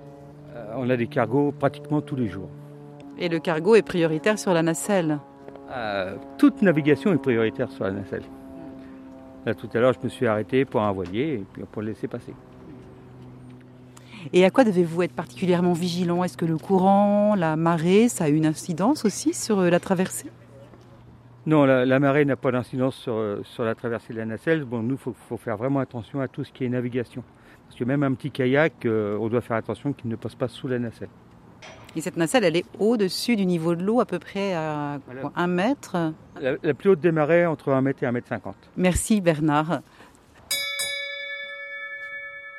On 0.76 0.90
a 0.90 0.98
des 0.98 1.08
cargos 1.08 1.54
pratiquement 1.54 2.02
tous 2.02 2.18
les 2.18 2.28
jours. 2.28 2.50
Et 3.18 3.30
le 3.30 3.40
cargo 3.40 3.76
est 3.76 3.82
prioritaire 3.82 4.38
sur 4.38 4.54
la 4.54 4.62
nacelle 4.62 5.20
euh, 5.72 6.16
Toute 6.38 6.62
navigation 6.62 7.14
est 7.14 7.18
prioritaire 7.18 7.72
sur 7.72 7.86
la 7.86 7.92
nacelle. 7.92 8.24
Là, 9.46 9.54
tout 9.54 9.70
à 9.74 9.80
l'heure, 9.80 9.94
je 9.94 10.04
me 10.04 10.10
suis 10.10 10.28
arrêté 10.28 10.66
pour 10.66 10.82
un 10.82 10.92
voilier 10.92 11.42
et 11.42 11.46
puis 11.54 11.64
pour 11.72 11.82
le 11.82 11.90
laisser 11.90 12.08
passer. 12.08 12.34
Et 14.34 14.44
à 14.44 14.50
quoi 14.50 14.64
devez-vous 14.64 15.04
être 15.04 15.14
particulièrement 15.14 15.74
vigilant? 15.74 16.24
Est-ce 16.24 16.36
que 16.36 16.46
le 16.46 16.58
courant, 16.58 17.36
la 17.36 17.56
marée, 17.56 18.10
ça 18.10 18.26
a 18.26 18.30
une 18.30 18.46
incidence 18.46 19.06
aussi 19.06 19.34
sur 19.34 19.60
euh, 19.60 19.70
la 19.70 19.80
traversée? 19.80 20.32
Non, 21.46 21.64
la, 21.64 22.00
marée 22.00 22.26
n'a 22.26 22.36
pas 22.36 22.52
d'incidence 22.52 22.96
sur, 22.96 23.14
euh, 23.14 23.42
sur, 23.44 23.64
la 23.64 23.76
traversée 23.76 24.14
de 24.14 24.18
la 24.18 24.26
nacelle. 24.26 24.66
Bon, 24.66 24.82
nous, 24.82 24.96
il 24.96 25.14
faut, 25.14 25.38
faire 25.38 25.58
vraiment 25.58 25.80
attention 25.80 26.20
à 26.20 26.28
tout 26.28 26.44
ce 26.44 26.52
qui 26.52 26.66
est 26.66 26.70
navigation. 26.70 27.24
Parce 27.68 27.80
que 27.80 27.84
même 27.84 28.02
un 28.02 28.14
petit 28.14 28.32
kayak, 28.32 28.86
on 28.86 29.28
doit 29.28 29.42
faire 29.42 29.58
attention 29.58 29.94
qu'il 29.94 30.10
ne 30.10 30.16
passe 30.16 30.36
pas 30.36 30.48
sous 30.48 30.68
la 30.68 30.80
nacelle. 30.80 31.10
Et 31.96 32.02
cette 32.02 32.18
nacelle, 32.18 32.44
elle 32.44 32.58
est 32.58 32.66
au-dessus 32.80 33.38
du 33.38 33.46
niveau 33.46 33.74
de 33.74 33.82
l'eau, 33.82 34.02
à 34.02 34.06
peu 34.06 34.20
près 34.20 34.54
à 34.54 35.00
1 35.36 35.48
mètre. 35.48 36.14
La, 36.42 36.74
plus 36.74 36.90
haute 36.90 37.00
des 37.00 37.12
marais, 37.12 37.46
entre 37.46 37.72
1 37.72 37.82
mètre 37.82 38.04
et 38.04 38.06
1 38.06 38.12
mètre 38.12 38.28
50. 38.28 38.56
Merci 38.76 39.22
Bernard. 39.22 39.82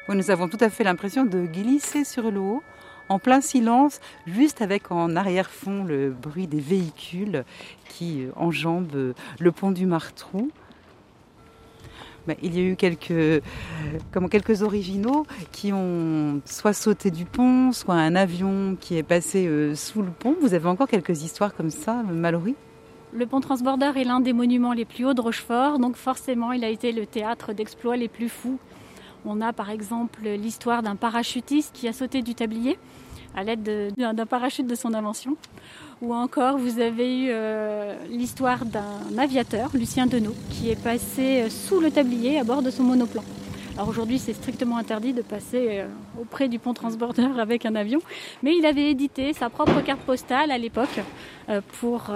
nous 0.09 0.31
avons 0.31 0.49
tout 0.49 0.59
à 0.61 0.71
fait 0.71 0.85
l'impression 0.85 1.27
de 1.27 1.45
glisser 1.45 2.05
sur 2.05 2.31
l'eau, 2.31 2.63
en 3.11 3.19
plein 3.19 3.43
silence, 3.43 4.01
juste 4.27 4.63
avec 4.63 4.91
en 4.91 5.15
arrière-fond 5.15 5.85
le 5.85 6.11
bruit 6.11 6.47
des 6.47 6.61
véhicules 6.61 7.45
qui 7.91 8.27
enjambent 8.37 9.13
le 9.39 9.53
pont 9.53 9.71
du 9.71 9.85
Martrou. 9.85 10.51
Il 12.43 12.57
y 12.57 12.61
a 12.61 12.65
eu 12.65 12.77
quelques, 12.77 13.43
comment, 14.13 14.29
quelques 14.29 14.63
originaux 14.63 15.27
qui 15.53 15.73
ont 15.73 16.41
soit 16.45 16.73
sauté 16.73 17.11
du 17.11 17.25
pont, 17.25 17.73
soit 17.73 17.95
un 17.95 18.15
avion 18.15 18.77
qui 18.81 18.97
est 18.97 19.03
passé 19.03 19.47
euh, 19.47 19.75
sous 19.75 20.03
le 20.03 20.11
pont. 20.11 20.35
Vous 20.41 20.55
avez 20.55 20.69
encore 20.69 20.89
quelques 20.89 21.23
histoires 21.23 21.55
comme 21.55 21.71
ça, 21.71 22.03
Mallory? 22.03 22.55
Le 23.13 23.27
pont 23.27 23.41
transborder 23.41 23.93
est 23.97 24.05
l'un 24.05 24.21
des 24.21 24.33
monuments 24.33 24.73
les 24.73 24.85
plus 24.85 25.07
hauts 25.07 25.15
de 25.15 25.21
Rochefort, 25.21 25.79
donc 25.79 25.97
forcément 25.97 26.53
il 26.53 26.65
a 26.65 26.69
été 26.69 26.93
le 26.93 27.07
théâtre 27.07 27.53
d'exploits 27.53 27.97
les 27.97 28.09
plus 28.09 28.29
fous. 28.29 28.59
On 29.25 29.41
a 29.41 29.53
par 29.53 29.71
exemple 29.71 30.21
l'histoire 30.23 30.83
d'un 30.83 30.97
parachutiste 30.97 31.75
qui 31.75 31.89
a 31.89 31.93
sauté 31.93 32.23
du 32.23 32.35
tablier 32.35 32.79
à 33.35 33.45
l'aide 33.45 33.95
d'un 33.97 34.27
parachute 34.27 34.67
de 34.67 34.75
son 34.75 34.95
invention. 34.95 35.37
Ou 36.03 36.13
encore, 36.13 36.59
vous 36.59 36.79
avez 36.79 37.21
eu 37.21 37.29
euh, 37.31 37.97
l'histoire 38.11 38.67
d'un 38.67 39.17
aviateur, 39.17 39.71
Lucien 39.73 40.07
Denot, 40.07 40.35
qui 40.51 40.71
est 40.71 40.83
passé 40.83 41.41
euh, 41.41 41.49
sous 41.49 41.81
le 41.81 41.91
tablier 41.91 42.39
à 42.39 42.45
bord 42.45 42.61
de 42.61 42.71
son 42.71 42.83
monoplan. 42.83 43.25
Alors 43.77 43.89
aujourd'hui, 43.89 44.19
c'est 44.19 44.35
strictement 44.35 44.77
interdit 44.77 45.15
de 45.15 45.23
passer 45.23 45.69
euh, 45.71 45.87
auprès 46.21 46.49
du 46.49 46.59
pont 46.59 46.75
transborder 46.75 47.27
avec 47.39 47.65
un 47.65 47.75
avion, 47.75 48.01
mais 48.43 48.55
il 48.55 48.67
avait 48.67 48.91
édité 48.91 49.33
sa 49.33 49.49
propre 49.49 49.81
carte 49.81 50.03
postale 50.03 50.51
à 50.51 50.59
l'époque 50.59 51.01
pour 51.81 52.11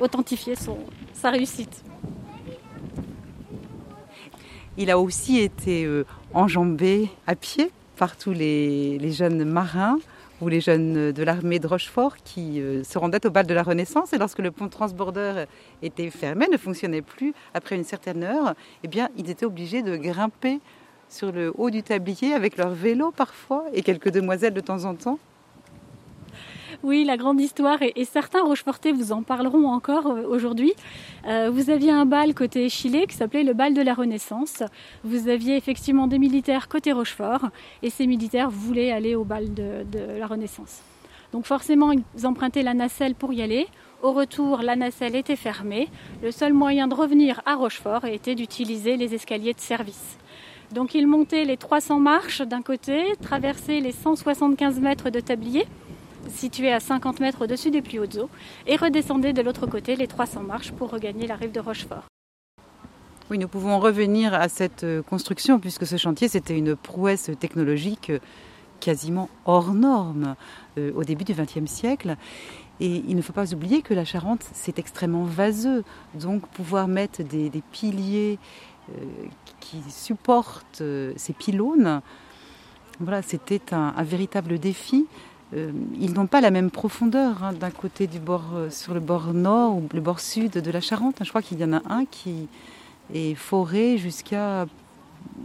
authentifier 0.00 0.54
son, 0.54 0.78
sa 1.12 1.30
réussite. 1.30 1.82
Il 4.78 4.90
a 4.90 4.98
aussi 4.98 5.40
été 5.40 5.88
enjambé 6.32 7.10
à 7.26 7.34
pied 7.34 7.72
par 7.96 8.16
tous 8.16 8.32
les 8.32 9.12
jeunes 9.12 9.44
marins 9.44 9.98
ou 10.40 10.48
les 10.48 10.60
jeunes 10.60 11.12
de 11.12 11.22
l'armée 11.22 11.58
de 11.58 11.66
Rochefort 11.66 12.16
qui 12.18 12.60
euh, 12.60 12.84
se 12.84 12.98
rendaient 12.98 13.24
au 13.26 13.30
bal 13.30 13.46
de 13.46 13.54
la 13.54 13.62
Renaissance 13.62 14.12
et 14.12 14.18
lorsque 14.18 14.38
le 14.38 14.50
pont 14.50 14.68
transborder 14.68 15.44
était 15.82 16.10
fermé, 16.10 16.46
ne 16.50 16.56
fonctionnait 16.56 17.02
plus 17.02 17.34
après 17.54 17.76
une 17.76 17.84
certaine 17.84 18.22
heure, 18.22 18.54
eh 18.82 18.88
bien, 18.88 19.08
ils 19.16 19.30
étaient 19.30 19.46
obligés 19.46 19.82
de 19.82 19.96
grimper 19.96 20.60
sur 21.08 21.32
le 21.32 21.52
haut 21.56 21.70
du 21.70 21.82
tablier 21.82 22.34
avec 22.34 22.56
leur 22.56 22.70
vélo 22.70 23.12
parfois 23.12 23.64
et 23.72 23.82
quelques 23.82 24.10
demoiselles 24.10 24.54
de 24.54 24.60
temps 24.60 24.84
en 24.84 24.94
temps. 24.94 25.18
Oui, 26.82 27.04
la 27.04 27.16
grande 27.16 27.40
histoire, 27.40 27.78
et, 27.80 28.04
certains 28.04 28.42
Rochefortais 28.42 28.92
vous 28.92 29.12
en 29.12 29.22
parleront 29.22 29.68
encore 29.68 30.06
euh, 30.06 30.22
aujourd'hui. 30.28 30.72
Euh, 31.26 31.50
vous 31.50 31.70
aviez 31.70 31.90
un 31.90 32.04
bal 32.04 32.34
côté 32.34 32.68
Chile 32.68 33.06
qui 33.08 33.16
s'appelait 33.16 33.44
le 33.44 33.54
bal 33.54 33.74
de 33.74 33.82
la 33.82 33.94
Renaissance. 33.94 34.62
Vous 35.02 35.28
aviez 35.28 35.56
effectivement 35.56 36.06
des 36.06 36.18
militaires 36.18 36.68
côté 36.68 36.92
Rochefort, 36.92 37.48
et 37.82 37.90
ces 37.90 38.06
militaires 38.06 38.50
voulaient 38.50 38.92
aller 38.92 39.14
au 39.14 39.24
bal 39.24 39.52
de, 39.54 39.84
de 39.90 40.18
la 40.18 40.26
Renaissance. 40.26 40.82
Donc 41.32 41.46
forcément, 41.46 41.92
ils 41.92 42.26
empruntaient 42.26 42.62
la 42.62 42.74
nacelle 42.74 43.14
pour 43.14 43.32
y 43.32 43.42
aller. 43.42 43.66
Au 44.02 44.12
retour, 44.12 44.58
la 44.58 44.76
nacelle 44.76 45.16
était 45.16 45.36
fermée. 45.36 45.88
Le 46.22 46.30
seul 46.30 46.52
moyen 46.52 46.88
de 46.88 46.94
revenir 46.94 47.40
à 47.46 47.54
Rochefort 47.54 48.04
était 48.04 48.34
d'utiliser 48.34 48.96
les 48.96 49.14
escaliers 49.14 49.54
de 49.54 49.60
service. 49.60 50.18
Donc 50.72 50.94
ils 50.94 51.06
montaient 51.06 51.44
les 51.44 51.56
300 51.56 52.00
marches 52.00 52.42
d'un 52.42 52.62
côté, 52.62 53.14
traversaient 53.22 53.80
les 53.80 53.92
175 53.92 54.80
mètres 54.80 55.10
de 55.10 55.20
tablier, 55.20 55.66
situé 56.30 56.72
à 56.72 56.80
50 56.80 57.20
mètres 57.20 57.42
au-dessus 57.42 57.70
des 57.70 57.82
plus 57.82 57.98
hautes 57.98 58.16
eaux, 58.16 58.30
et 58.66 58.76
redescendez 58.76 59.32
de 59.32 59.42
l'autre 59.42 59.66
côté 59.66 59.96
les 59.96 60.06
300 60.06 60.42
marches 60.42 60.72
pour 60.72 60.90
regagner 60.90 61.26
la 61.26 61.36
rive 61.36 61.52
de 61.52 61.60
Rochefort. 61.60 62.04
Oui, 63.28 63.38
nous 63.38 63.48
pouvons 63.48 63.80
revenir 63.80 64.34
à 64.34 64.48
cette 64.48 64.84
euh, 64.84 65.02
construction 65.02 65.58
puisque 65.58 65.84
ce 65.84 65.96
chantier, 65.96 66.28
c'était 66.28 66.56
une 66.56 66.76
prouesse 66.76 67.30
technologique 67.40 68.10
euh, 68.10 68.20
quasiment 68.78 69.28
hors 69.46 69.74
norme 69.74 70.36
euh, 70.78 70.92
au 70.94 71.02
début 71.02 71.24
du 71.24 71.34
XXe 71.34 71.68
siècle. 71.68 72.16
Et 72.78 73.02
il 73.08 73.16
ne 73.16 73.22
faut 73.22 73.32
pas 73.32 73.52
oublier 73.52 73.82
que 73.82 73.94
la 73.94 74.04
Charente, 74.04 74.44
c'est 74.52 74.78
extrêmement 74.78 75.24
vaseux. 75.24 75.82
Donc 76.14 76.46
pouvoir 76.48 76.86
mettre 76.86 77.24
des, 77.24 77.50
piliers 77.72 78.38
qui 79.58 79.82
supportent 79.88 80.82
ces 81.16 81.32
pylônes, 81.32 82.02
voilà, 83.00 83.22
c'était 83.22 83.74
un, 83.74 84.02
véritable 84.02 84.58
défi. 84.58 85.06
Ils 85.54 86.12
n'ont 86.12 86.26
pas 86.26 86.40
la 86.40 86.50
même 86.50 86.70
profondeur 86.70 87.44
hein, 87.44 87.52
d'un 87.52 87.70
côté 87.70 88.06
du 88.06 88.18
bord, 88.18 88.44
sur 88.70 88.94
le 88.94 89.00
bord 89.00 89.32
nord 89.32 89.76
ou 89.76 89.88
le 89.94 90.00
bord 90.00 90.20
sud 90.20 90.52
de 90.52 90.70
la 90.70 90.80
Charente. 90.80 91.16
Je 91.22 91.28
crois 91.28 91.42
qu'il 91.42 91.58
y 91.60 91.64
en 91.64 91.72
a 91.72 91.82
un 91.88 92.04
qui 92.04 92.48
est 93.14 93.34
foré 93.34 93.98
jusqu'à 93.98 94.66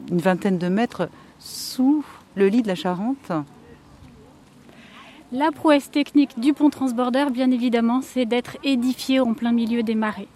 une 0.10 0.18
vingtaine 0.18 0.58
de 0.58 0.68
mètres 0.70 1.10
sous 1.40 2.04
le 2.36 2.48
lit 2.48 2.62
de 2.62 2.68
la 2.68 2.76
Charente. 2.76 3.32
La 5.32 5.52
prouesse 5.52 5.90
technique 5.90 6.38
du 6.40 6.54
pont 6.54 6.70
transborder, 6.70 7.28
bien 7.32 7.52
évidemment, 7.52 8.02
c'est 8.02 8.26
d'être 8.26 8.58
édifié 8.64 9.22
en 9.22 9.34
plein 9.34 9.54
milieu 9.54 9.82
des 9.82 9.96
marais. 9.96 10.28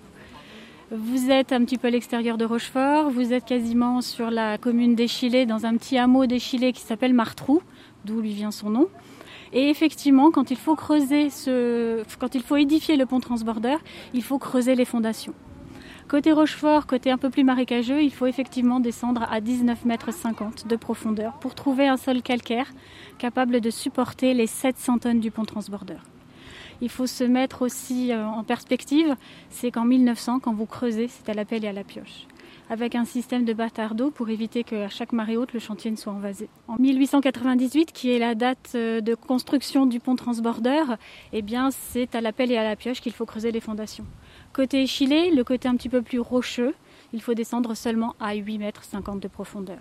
Vous 0.90 1.32
êtes 1.32 1.52
un 1.52 1.66
petit 1.66 1.78
peu 1.78 1.88
à 1.88 1.92
l'extérieur 1.92 2.38
de 2.38 2.46
Rochefort, 2.46 3.10
vous 3.10 3.34
êtes 3.34 3.44
quasiment 3.44 4.02
sur 4.02 4.32
la 4.32 4.58
commune 4.58 4.96
d'Échillé, 4.96 5.46
dans 5.46 5.66
un 5.66 5.76
petit 5.76 5.98
hameau 5.98 6.28
d'Échillé 6.28 6.72
qui 6.72 6.82
s'appelle 6.82 7.14
Martrou, 7.14 7.62
d'où 8.06 8.22
lui 8.22 8.34
vient 8.34 8.52
son 8.52 8.70
nom. 8.70 8.88
Et 9.56 9.70
effectivement, 9.70 10.32
quand 10.32 10.52
il 10.52 10.58
faut 10.58 10.76
creuser 10.76 11.30
quand 12.20 12.36
il 12.36 12.44
faut 12.44 12.58
édifier 12.58 12.98
le 12.98 13.06
pont 13.06 13.22
transborder, 13.22 13.78
il 14.14 14.22
faut 14.22 14.38
creuser 14.38 14.76
les 14.76 14.84
fondations. 14.84 15.34
Côté 16.10 16.34
Rochefort, 16.34 16.86
côté 16.86 17.10
un 17.10 17.18
peu 17.18 17.30
plus 17.30 17.46
marécageux, 17.46 18.04
il 18.04 18.12
faut 18.12 18.28
effectivement 18.28 18.82
descendre 18.82 19.24
à 19.24 19.40
19,50 19.40 19.88
mètres 19.88 20.68
de 20.68 20.76
profondeur 20.76 21.40
pour 21.40 21.56
trouver 21.56 21.88
un 21.88 21.98
sol 21.98 22.22
calcaire 22.22 22.68
capable 23.18 23.62
de 23.62 23.70
supporter 23.70 24.34
les 24.34 24.46
700 24.46 25.00
tonnes 25.00 25.20
du 25.22 25.32
pont 25.32 25.46
transborder. 25.46 25.98
Il 26.82 26.90
faut 26.90 27.08
se 27.08 27.24
mettre 27.24 27.62
aussi 27.62 28.12
euh, 28.12 28.28
en 28.28 28.44
perspective, 28.44 29.16
c'est 29.50 29.72
qu'en 29.72 29.86
1900, 29.86 30.42
quand 30.42 30.54
vous 30.54 30.66
creusez, 30.66 31.08
c'est 31.08 31.30
à 31.30 31.34
la 31.34 31.46
pelle 31.46 31.64
et 31.64 31.70
à 31.70 31.74
la 31.74 31.86
pioche 31.86 32.28
avec 32.70 32.96
un 32.96 33.06
système 33.06 33.46
de 33.46 33.54
bâtard 33.54 33.96
d'eau 33.96 34.12
pour 34.12 34.30
éviter 34.30 34.64
qu'à 34.64 34.90
chaque 34.90 35.14
marée 35.14 35.38
haute, 35.38 35.54
le 35.54 35.60
chantier 35.60 35.92
ne 35.92 35.96
soit 35.96 36.14
envasé. 36.14 36.50
En 36.68 36.78
1898, 36.78 37.92
qui 37.92 38.12
est 38.12 38.20
la 38.20 38.36
date 38.36 38.72
euh, 38.76 39.02
de 39.02 39.16
construction 39.16 39.86
du 39.86 40.00
pont 40.00 40.16
transborder, 40.16 40.84
eh 41.34 41.44
c'est 41.72 42.16
à 42.16 42.22
la 42.22 42.32
pelle 42.32 42.52
et 42.52 42.58
à 42.58 42.64
la 42.64 42.76
pioche 42.76 43.02
qu'il 43.02 43.14
faut 43.14 43.26
creuser 43.26 43.52
les 43.52 43.60
fondations. 43.60 44.06
Côté 44.54 44.82
échillé, 44.82 45.32
le 45.32 45.44
côté 45.44 45.68
un 45.68 45.76
petit 45.76 45.90
peu 45.90 46.02
plus 46.02 46.20
rocheux, 46.20 46.74
il 47.14 47.22
faut 47.22 47.34
descendre 47.34 47.76
seulement 47.76 48.16
à 48.20 48.36
8 48.36 48.58
mètres 48.58 48.84
de 49.20 49.28
profondeur. 49.28 49.80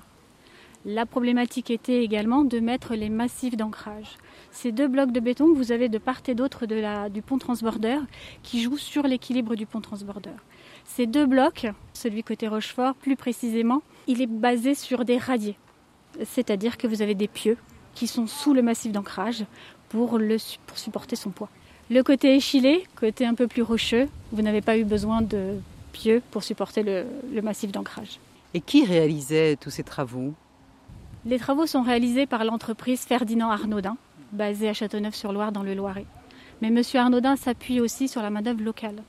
La 0.86 1.06
problématique 1.06 1.70
était 1.70 2.04
également 2.04 2.44
de 2.44 2.60
mettre 2.60 2.94
les 2.94 3.08
massifs 3.08 3.56
d'ancrage. 3.56 4.18
Ces 4.50 4.70
deux 4.70 4.86
blocs 4.86 5.12
de 5.12 5.20
béton 5.20 5.50
que 5.50 5.56
vous 5.56 5.72
avez 5.72 5.88
de 5.88 5.96
part 5.96 6.20
et 6.28 6.34
d'autre 6.34 6.66
du 7.08 7.22
pont 7.22 7.38
transborder 7.38 7.98
qui 8.42 8.60
jouent 8.60 8.76
sur 8.76 9.04
l'équilibre 9.04 9.54
du 9.54 9.64
pont 9.64 9.80
transborder. 9.80 10.36
Ces 10.84 11.06
deux 11.06 11.26
blocs, 11.26 11.66
celui 11.92 12.22
côté 12.22 12.48
Rochefort 12.48 12.94
plus 12.94 13.16
précisément, 13.16 13.82
il 14.06 14.20
est 14.20 14.26
basé 14.26 14.74
sur 14.74 15.04
des 15.04 15.18
radiers. 15.18 15.56
C'est-à-dire 16.24 16.76
que 16.76 16.86
vous 16.86 17.02
avez 17.02 17.14
des 17.14 17.28
pieux 17.28 17.56
qui 17.94 18.06
sont 18.06 18.26
sous 18.26 18.54
le 18.54 18.62
massif 18.62 18.92
d'ancrage 18.92 19.44
pour, 19.88 20.18
pour 20.66 20.78
supporter 20.78 21.16
son 21.16 21.30
poids. 21.30 21.48
Le 21.90 22.02
côté 22.02 22.34
échillé, 22.34 22.84
côté 22.96 23.26
un 23.26 23.34
peu 23.34 23.46
plus 23.46 23.62
rocheux, 23.62 24.08
vous 24.32 24.42
n'avez 24.42 24.62
pas 24.62 24.78
eu 24.78 24.84
besoin 24.84 25.20
de 25.20 25.58
pieux 25.92 26.22
pour 26.30 26.42
supporter 26.42 26.82
le, 26.82 27.42
massif 27.42 27.72
d'ancrage. 27.72 28.18
Et 28.54 28.60
qui 28.60 28.84
réalisait 28.84 29.56
tous 29.56 29.70
ces 29.70 29.82
travaux? 29.82 30.32
Les 31.26 31.38
travaux 31.38 31.66
sont 31.66 31.82
réalisés 31.82 32.26
par 32.26 32.44
l'entreprise 32.44 33.00
Ferdinand 33.00 33.50
Arnaudin, 33.50 33.96
basée 34.32 34.68
à 34.68 34.74
Châteauneuf-sur-Loire 34.74 35.52
dans 35.52 35.62
le 35.62 35.74
Loiret. 35.74 36.06
Mais 36.62 36.68
M. 36.68 36.82
Arnaudin 36.94 37.36
s'appuie 37.36 37.80
aussi 37.80 38.08
sur 38.08 38.22
la 38.22 38.30
main-d'œuvre 38.30 38.62
locale. 38.62 39.02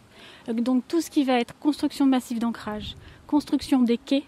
Donc 0.47 0.87
tout 0.87 1.01
ce 1.01 1.09
qui 1.09 1.23
va 1.23 1.39
être 1.39 1.57
construction 1.59 2.05
massive 2.05 2.39
d'ancrage, 2.39 2.95
construction 3.27 3.81
des 3.81 3.97
quais, 3.97 4.23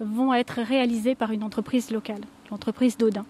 vont 0.00 0.34
être 0.34 0.60
réalisés 0.60 1.14
par 1.14 1.30
une 1.30 1.42
entreprise 1.42 1.90
locale, 1.90 2.20
l'entreprise 2.50 2.96
d'Audin. 2.96 3.24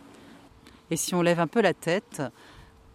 Et 0.90 0.96
si 0.96 1.14
on 1.14 1.22
lève 1.22 1.40
un 1.40 1.46
peu 1.46 1.60
la 1.60 1.74
tête, 1.74 2.22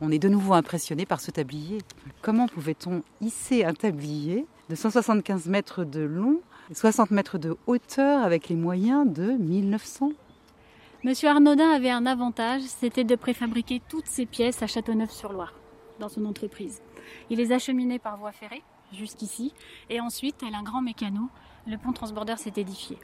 on 0.01 0.12
est 0.12 0.19
de 0.19 0.29
nouveau 0.29 0.53
impressionné 0.53 1.05
par 1.05 1.22
ce 1.22 1.31
tablier. 1.31 1.79
Comment 2.22 2.48
pouvait-on 2.48 3.04
hisser 3.21 3.63
un 3.63 3.73
tablier 3.73 4.45
de 4.69 4.75
175 4.75 5.47
mètres 5.47 5.84
de 5.84 6.02
long, 6.02 6.39
60 6.73 7.12
mètres 7.12 7.38
de 7.38 7.58
hauteur 7.67 8.23
avec 8.23 8.49
les 8.49 8.56
moyens 8.56 9.12
de 9.12 9.32
1900 9.32 10.12
Monsieur 11.04 11.30
Arnaudin 11.30 11.71
avait 11.71 11.89
un 11.89 12.06
avantage, 12.06 12.62
c'était 12.63 13.06
de 13.06 13.15
préfabriquer 13.15 13.82
toutes 13.88 14.08
ses 14.08 14.25
pièces 14.25 14.62
à 14.62 14.67
Châteauneuf-sur-Loire, 14.67 15.54
dans 15.99 16.10
son 16.10 16.25
entreprise. 16.25 16.82
Il 17.30 17.38
les 17.38 17.54
acheminait 17.54 17.99
par 17.99 18.17
voie 18.17 18.34
ferrée 18.34 18.63
jusqu'ici, 18.93 19.54
et 19.89 19.99
ensuite, 19.99 20.38
tel 20.38 20.56
un 20.56 20.63
grand 20.63 20.82
mécano, 20.82 21.30
le 21.67 21.78
pont 21.78 21.93
transborder 21.93 22.36
s'est 22.38 22.54
édifié. 22.58 22.97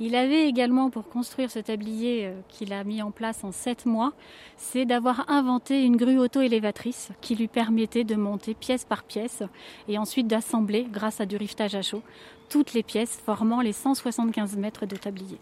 Il 0.00 0.14
avait 0.14 0.46
également 0.46 0.90
pour 0.90 1.08
construire 1.08 1.50
ce 1.50 1.58
tablier 1.58 2.26
euh, 2.26 2.40
qu'il 2.48 2.72
a 2.72 2.84
mis 2.84 3.02
en 3.02 3.10
place 3.10 3.42
en 3.42 3.50
sept 3.50 3.84
mois, 3.84 4.12
c'est 4.56 4.84
d'avoir 4.84 5.28
inventé 5.28 5.82
une 5.82 5.96
grue 5.96 6.18
auto-élévatrice 6.18 7.10
qui 7.20 7.34
lui 7.34 7.48
permettait 7.48 8.04
de 8.04 8.14
monter 8.14 8.54
pièce 8.54 8.84
par 8.84 9.02
pièce 9.02 9.42
et 9.88 9.98
ensuite 9.98 10.28
d'assembler, 10.28 10.86
grâce 10.88 11.20
à 11.20 11.26
du 11.26 11.36
rivetage 11.36 11.74
à 11.74 11.82
chaud, 11.82 12.02
toutes 12.48 12.74
les 12.74 12.84
pièces 12.84 13.20
formant 13.24 13.60
les 13.60 13.72
175 13.72 14.56
mètres 14.56 14.86
de 14.86 14.94
tablier. 14.94 15.38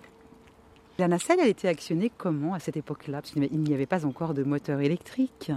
La 0.99 1.09
nacelle 1.09 1.41
a 1.41 1.47
été 1.47 1.69
actionnée 1.69 2.11
comment 2.17 2.55
à 2.55 2.59
cette 2.59 2.79
époque-là? 2.79 3.21
Il 3.37 3.61
n'y 3.61 3.75
avait 3.75 3.85
pas 3.85 4.07
encore 4.07 4.33
de 4.33 4.43
moteur 4.43 4.81
électrique. 4.81 5.53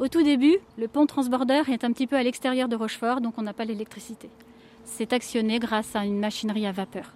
Au 0.00 0.08
tout 0.08 0.24
début, 0.24 0.56
le 0.76 0.88
pont 0.88 1.06
transborder 1.06 1.62
est 1.70 1.84
un 1.84 1.92
petit 1.92 2.08
peu 2.08 2.16
à 2.16 2.22
l'extérieur 2.22 2.68
de 2.68 2.74
Rochefort, 2.74 3.20
donc 3.20 3.34
on 3.38 3.42
n'a 3.42 3.52
pas 3.52 3.64
l'électricité. 3.64 4.28
C'est 4.84 5.12
actionné 5.12 5.60
grâce 5.60 5.94
à 5.94 6.04
une 6.04 6.18
machinerie 6.18 6.66
à 6.66 6.72
vapeur. 6.72 7.14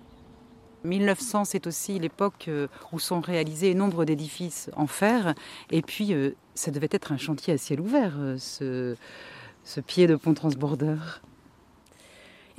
1900, 0.84 1.44
c'est 1.44 1.66
aussi 1.66 1.98
l'époque 1.98 2.46
euh, 2.46 2.68
où 2.92 3.00
sont 3.00 3.20
réalisés 3.20 3.74
nombre 3.74 4.04
d'édifices 4.04 4.70
en 4.76 4.86
fer. 4.86 5.34
Et 5.72 5.82
puis, 5.82 6.14
euh, 6.14 6.36
ça 6.54 6.70
devait 6.70 6.88
être 6.92 7.10
un 7.10 7.16
chantier 7.16 7.52
à 7.52 7.58
ciel 7.58 7.80
ouvert, 7.80 8.14
euh, 8.18 8.96
ce, 9.64 9.80
pied 9.80 10.06
de 10.06 10.14
pont 10.14 10.34
transborder. 10.34 10.96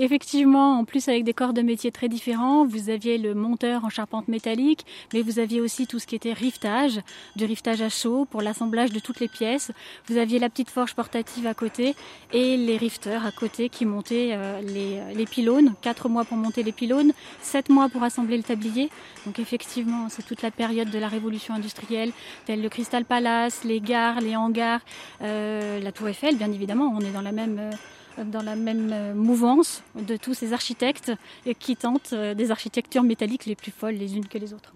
Effectivement, 0.01 0.79
en 0.79 0.85
plus 0.85 1.09
avec 1.09 1.25
des 1.25 1.33
corps 1.33 1.51
de 1.51 1.61
métier 1.61 1.91
très 1.91 2.07
différents, 2.07 2.65
vous 2.65 2.89
aviez 2.89 3.17
le 3.17 3.35
monteur 3.35 3.83
en 3.83 3.89
charpente 3.89 4.29
métallique, 4.29 4.85
mais 5.13 5.21
vous 5.21 5.39
aviez 5.39 5.59
aussi 5.59 5.87
tout 5.87 5.99
ce 5.99 6.07
qui 6.07 6.15
était 6.15 6.31
riftage, 6.31 7.01
du 7.35 7.43
riftage 7.43 7.81
à 7.81 7.89
chaud 7.89 8.25
pour 8.31 8.41
l'assemblage 8.41 8.93
de 8.93 8.99
toutes 8.99 9.19
les 9.19 9.27
pièces. 9.27 9.73
Vous 10.07 10.15
aviez 10.15 10.39
la 10.39 10.49
petite 10.49 10.69
forge 10.69 10.95
portative 10.95 11.47
à 11.47 11.53
côté 11.53 11.95
et 12.31 12.55
les 12.55 12.77
rifters 12.77 13.25
à 13.25 13.31
côté 13.31 13.67
qui 13.67 13.85
montaient 13.85 14.29
euh, 14.31 14.61
les, 14.61 15.13
les 15.13 15.25
pylônes. 15.25 15.73
Quatre 15.81 16.07
mois 16.07 16.23
pour 16.23 16.37
monter 16.37 16.63
les 16.63 16.71
pylônes, 16.71 17.11
sept 17.41 17.67
mois 17.67 17.89
pour 17.89 18.01
assembler 18.03 18.37
le 18.37 18.43
tablier. 18.43 18.89
Donc 19.25 19.37
effectivement, 19.37 20.07
c'est 20.07 20.25
toute 20.25 20.41
la 20.43 20.51
période 20.51 20.89
de 20.89 20.97
la 20.97 21.09
révolution 21.09 21.53
industrielle, 21.53 22.13
telle 22.45 22.61
le 22.61 22.69
Crystal 22.69 23.03
Palace, 23.03 23.65
les 23.65 23.81
gares, 23.81 24.21
les 24.21 24.37
hangars, 24.37 24.79
euh, 25.21 25.81
la 25.81 25.91
Tour 25.91 26.07
Eiffel, 26.07 26.37
bien 26.37 26.53
évidemment. 26.53 26.89
On 26.95 27.01
est 27.01 27.11
dans 27.11 27.21
la 27.21 27.33
même 27.33 27.59
euh, 27.59 27.71
dans 28.17 28.41
la 28.41 28.55
même 28.55 28.91
euh, 28.91 29.13
mouvance 29.13 29.83
de 29.95 30.17
tous 30.17 30.33
ces 30.33 30.53
architectes 30.53 31.11
qui 31.59 31.75
tentent 31.75 32.13
euh, 32.13 32.33
des 32.33 32.51
architectures 32.51 33.03
métalliques 33.03 33.45
les 33.45 33.55
plus 33.55 33.71
folles 33.71 33.95
les 33.95 34.15
unes 34.15 34.25
que 34.25 34.37
les 34.37 34.53
autres. 34.53 34.73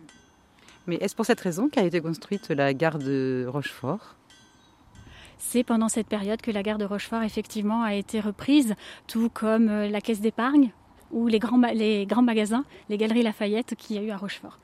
Mais 0.88 0.96
est-ce 0.96 1.16
pour 1.16 1.26
cette 1.26 1.40
raison 1.40 1.70
qu'a 1.70 1.84
été 1.84 2.02
construite 2.02 2.50
la 2.50 2.74
gare 2.74 3.00
de 3.00 3.46
Rochefort? 3.48 4.16
C'est 5.38 5.64
pendant 5.64 5.90
cette 5.90 6.08
période 6.08 6.42
que 6.42 6.52
la 6.52 6.64
gare 6.64 6.78
de 6.78 6.86
Rochefort 6.86 7.24
effectivement 7.24 7.84
a 7.84 7.94
été 7.94 8.20
reprise, 8.20 8.76
tout 9.08 9.30
comme 9.30 9.70
euh, 9.70 9.90
la 9.90 10.02
caisse 10.02 10.22
d'épargne 10.22 10.72
ou 11.12 11.28
les 11.28 11.40
grands, 11.40 11.62
les 11.74 12.06
grands 12.06 12.24
magasins, 12.24 12.66
les 12.90 12.98
galeries 12.98 13.24
Lafayette 13.24 13.76
qu'il 13.76 13.96
y 13.96 14.00
a 14.00 14.02
eu 14.02 14.10
à 14.10 14.18
Rochefort. 14.18 14.58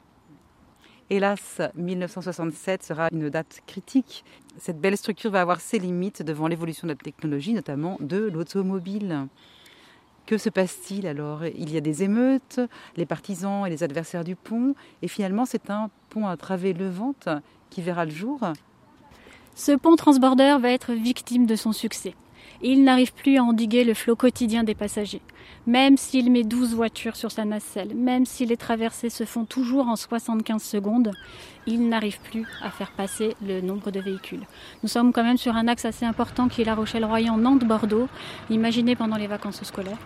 Hélas, 1.12 1.60
1967 1.74 2.84
sera 2.84 3.10
une 3.12 3.32
date 3.32 3.62
critique. 3.66 4.24
Cette 4.60 4.80
belle 4.80 4.96
structure 4.96 5.32
va 5.32 5.42
avoir 5.42 5.60
ses 5.60 5.80
limites 5.80 6.22
devant 6.22 6.48
l'évolution 6.48 6.88
de 6.88 6.92
la 6.92 6.98
technologie, 6.98 7.54
notamment 7.54 7.98
de 8.00 8.30
l'automobile. 8.32 9.28
Que 10.28 10.38
se 10.38 10.50
passe-t-il 10.50 11.08
alors? 11.08 11.46
Il 11.46 11.74
y 11.74 11.78
a 11.78 11.82
des 11.82 12.04
émeutes, 12.04 12.60
les 12.96 13.08
partisans 13.08 13.66
et 13.66 13.72
les 13.72 13.82
adversaires 13.82 14.24
du 14.24 14.36
pont, 14.36 14.76
et 15.02 15.08
finalement 15.08 15.46
c'est 15.46 15.72
un 15.72 15.90
pont 16.12 16.28
à 16.28 16.38
travers 16.38 16.78
levante 16.78 17.28
qui 17.72 17.82
verra 17.82 18.06
le 18.06 18.12
jour. 18.12 18.42
Ce 19.56 19.72
pont 19.72 19.96
transborder 19.96 20.58
va 20.62 20.70
être 20.70 20.94
victime 20.94 21.48
de 21.48 21.56
son 21.56 21.72
succès 21.72 22.14
il 22.62 22.84
n'arrive 22.84 23.14
plus 23.14 23.38
à 23.38 23.44
endiguer 23.44 23.84
le 23.84 23.94
flot 23.94 24.16
quotidien 24.16 24.64
des 24.64 24.76
passagers. 24.76 25.22
Même 25.68 25.98
s'il 25.98 26.32
met 26.32 26.44
12 26.44 26.74
voitures 26.74 27.16
sur 27.16 27.32
sa 27.32 27.46
nacelle, 27.46 27.94
même 27.96 28.26
si 28.26 28.46
les 28.46 28.58
traversées 28.58 29.10
se 29.10 29.24
font 29.24 29.46
toujours 29.46 29.88
en 29.88 29.96
75 29.96 30.62
secondes, 30.62 31.12
il 31.68 31.88
n'arrive 31.88 32.20
plus 32.22 32.46
à 32.64 32.72
faire 32.72 32.92
passer 32.92 33.36
le 33.46 33.62
nombre 33.62 33.92
de 33.92 34.00
véhicules. 34.00 34.46
Nous 34.84 34.90
sommes 34.90 35.14
quand 35.14 35.24
même 35.24 35.38
sur 35.38 35.56
un 35.56 35.68
axe 35.68 35.86
assez 35.86 36.06
important 36.06 36.48
qui 36.48 36.62
est 36.62 36.66
La 36.66 36.76
Rochelle-Royan, 36.76 37.38
Nantes-Bordeaux. 37.38 38.08
Imaginez 38.50 38.96
pendant 38.96 39.18
les 39.18 39.28
vacances 39.28 39.64
scolaires, 39.64 39.98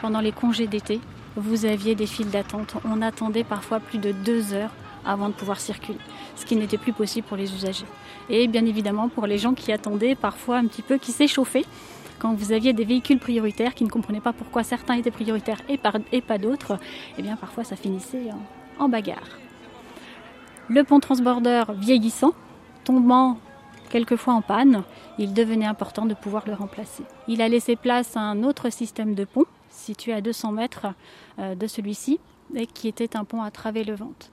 pendant 0.00 0.20
les 0.20 0.32
congés 0.32 0.66
d'été, 0.66 1.00
vous 1.36 1.64
aviez 1.64 1.94
des 1.94 2.06
files 2.06 2.30
d'attente. 2.30 2.74
On 2.84 3.02
attendait 3.02 3.44
parfois 3.44 3.80
plus 3.80 3.98
de 3.98 4.12
deux 4.12 4.52
heures 4.52 4.72
avant 5.08 5.28
de 5.28 5.34
pouvoir 5.34 5.58
circuler, 5.58 5.98
ce 6.36 6.44
qui 6.44 6.54
n'était 6.54 6.78
plus 6.78 6.92
possible 6.92 7.26
pour 7.26 7.36
les 7.36 7.52
usagers. 7.52 7.86
Et 8.28 8.46
bien 8.46 8.64
évidemment 8.66 9.08
pour 9.08 9.26
les 9.26 9.38
gens 9.38 9.54
qui 9.54 9.72
attendaient 9.72 10.14
parfois 10.14 10.58
un 10.58 10.66
petit 10.66 10.82
peu, 10.82 10.98
qui 10.98 11.12
s'échauffaient 11.12 11.64
quand 12.18 12.34
vous 12.34 12.52
aviez 12.52 12.72
des 12.72 12.84
véhicules 12.84 13.18
prioritaires 13.18 13.74
qui 13.74 13.84
ne 13.84 13.88
comprenaient 13.88 14.20
pas 14.20 14.32
pourquoi 14.32 14.62
certains 14.62 14.94
étaient 14.94 15.10
prioritaires 15.10 15.60
et, 15.68 15.78
pas 15.78 16.38
d'autres, 16.38 16.78
eh 17.16 17.22
bien 17.22 17.36
parfois 17.36 17.64
ça 17.64 17.76
finissait 17.76 18.26
en, 18.78 18.88
bagarre. 18.88 19.38
Le 20.68 20.84
pont 20.84 21.00
transborder 21.00 21.64
vieillissant, 21.76 22.32
tombant 22.84 23.38
quelquefois 23.88 24.34
en 24.34 24.42
panne, 24.42 24.82
il 25.18 25.32
devenait 25.32 25.64
important 25.64 26.04
de 26.04 26.14
pouvoir 26.14 26.44
le 26.46 26.54
remplacer. 26.54 27.04
Il 27.26 27.40
a 27.40 27.48
laissé 27.48 27.76
place 27.76 28.16
à 28.16 28.20
un 28.20 28.42
autre 28.42 28.70
système 28.70 29.14
de 29.14 29.24
pont, 29.24 29.46
situé 29.70 30.12
à 30.12 30.20
200 30.20 30.52
mètres 30.52 30.88
euh, 31.38 31.54
de 31.54 31.66
celui-ci, 31.66 32.20
et 32.54 32.66
qui 32.66 32.88
était 32.88 33.16
un 33.16 33.24
pont 33.24 33.42
à 33.42 33.50
travée 33.50 33.84
levante. 33.84 34.30